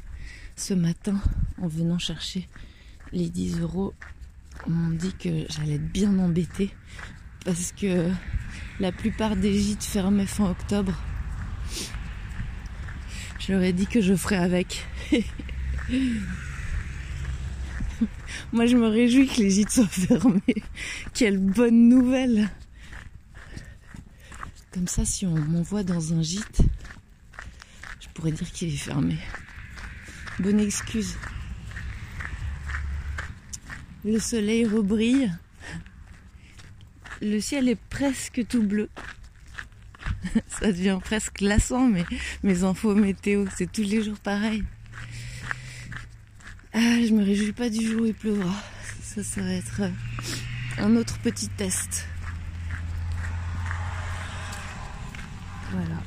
ce 0.56 0.74
matin, 0.74 1.20
en 1.62 1.68
venant 1.68 2.00
chercher 2.00 2.48
les 3.12 3.30
10 3.30 3.60
euros, 3.60 3.94
m'ont 4.68 4.92
dit 4.92 5.14
que 5.14 5.46
j'allais 5.50 5.76
être 5.76 5.92
bien 5.92 6.18
embêtée 6.20 6.72
parce 7.46 7.72
que 7.72 8.10
la 8.80 8.92
plupart 8.92 9.36
des 9.36 9.54
gîtes 9.54 9.84
fermaient 9.84 10.26
fin 10.26 10.50
octobre 10.50 10.98
je 13.42 13.54
leur 13.54 13.64
ai 13.64 13.74
dit 13.74 13.88
que 13.88 14.02
je 14.02 14.14
ferais 14.14 14.38
avec. 14.38 14.86
Moi, 18.54 18.66
je 18.68 18.78
me 18.78 18.88
réjouis 18.88 19.28
que 19.28 19.42
les 19.42 19.50
gîtes 19.50 19.72
soient 19.72 19.88
fermés. 19.88 20.64
Quelle 21.14 21.40
bonne 21.40 21.90
nouvelle. 21.90 22.50
Comme 24.72 24.88
ça, 24.88 25.04
si 25.04 25.26
on 25.26 25.36
m'envoie 25.36 25.84
dans 25.84 26.14
un 26.14 26.22
gîte, 26.22 26.62
je 28.00 28.08
pourrais 28.14 28.32
dire 28.32 28.50
qu'il 28.52 28.74
est 28.74 28.78
fermé. 28.78 29.18
Bonne 30.40 30.62
excuse. 30.62 31.18
Le 34.06 34.18
soleil 34.18 34.66
rebrille. 34.66 35.32
Le 37.22 37.40
ciel 37.42 37.68
est 37.68 37.80
presque 37.90 38.48
tout 38.48 38.64
bleu. 38.64 38.90
ça 40.48 40.72
devient 40.72 41.00
presque 41.04 41.42
lassant, 41.42 41.88
mais 41.88 42.06
mes 42.44 42.64
infos 42.64 42.96
météo, 42.96 43.46
c'est 43.56 43.70
tous 43.70 43.84
les 43.84 44.02
jours 44.02 44.20
pareil. 44.20 44.64
Ah, 46.74 46.80
je 47.06 47.14
me 47.14 47.26
réjouis 47.26 47.52
pas 47.52 47.70
du 47.70 47.86
jour 47.86 48.04
où 48.04 48.06
il 48.06 48.14
pleuvra. 48.14 48.56
Ça, 49.04 49.22
ça 49.22 49.42
va 49.42 49.52
être 49.52 49.82
un 50.78 50.96
autre 50.96 51.20
petit 51.20 51.50
test. 51.50 52.08
Voilà. 55.72 56.04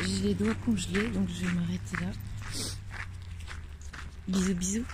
J'ai 0.00 0.28
les 0.28 0.34
doigts 0.34 0.54
congelés, 0.64 1.08
donc 1.08 1.28
je 1.28 1.46
vais 1.46 1.52
m'arrêter 1.52 1.96
là. 2.00 2.10
Bisous, 4.26 4.54
bisous. 4.54 4.84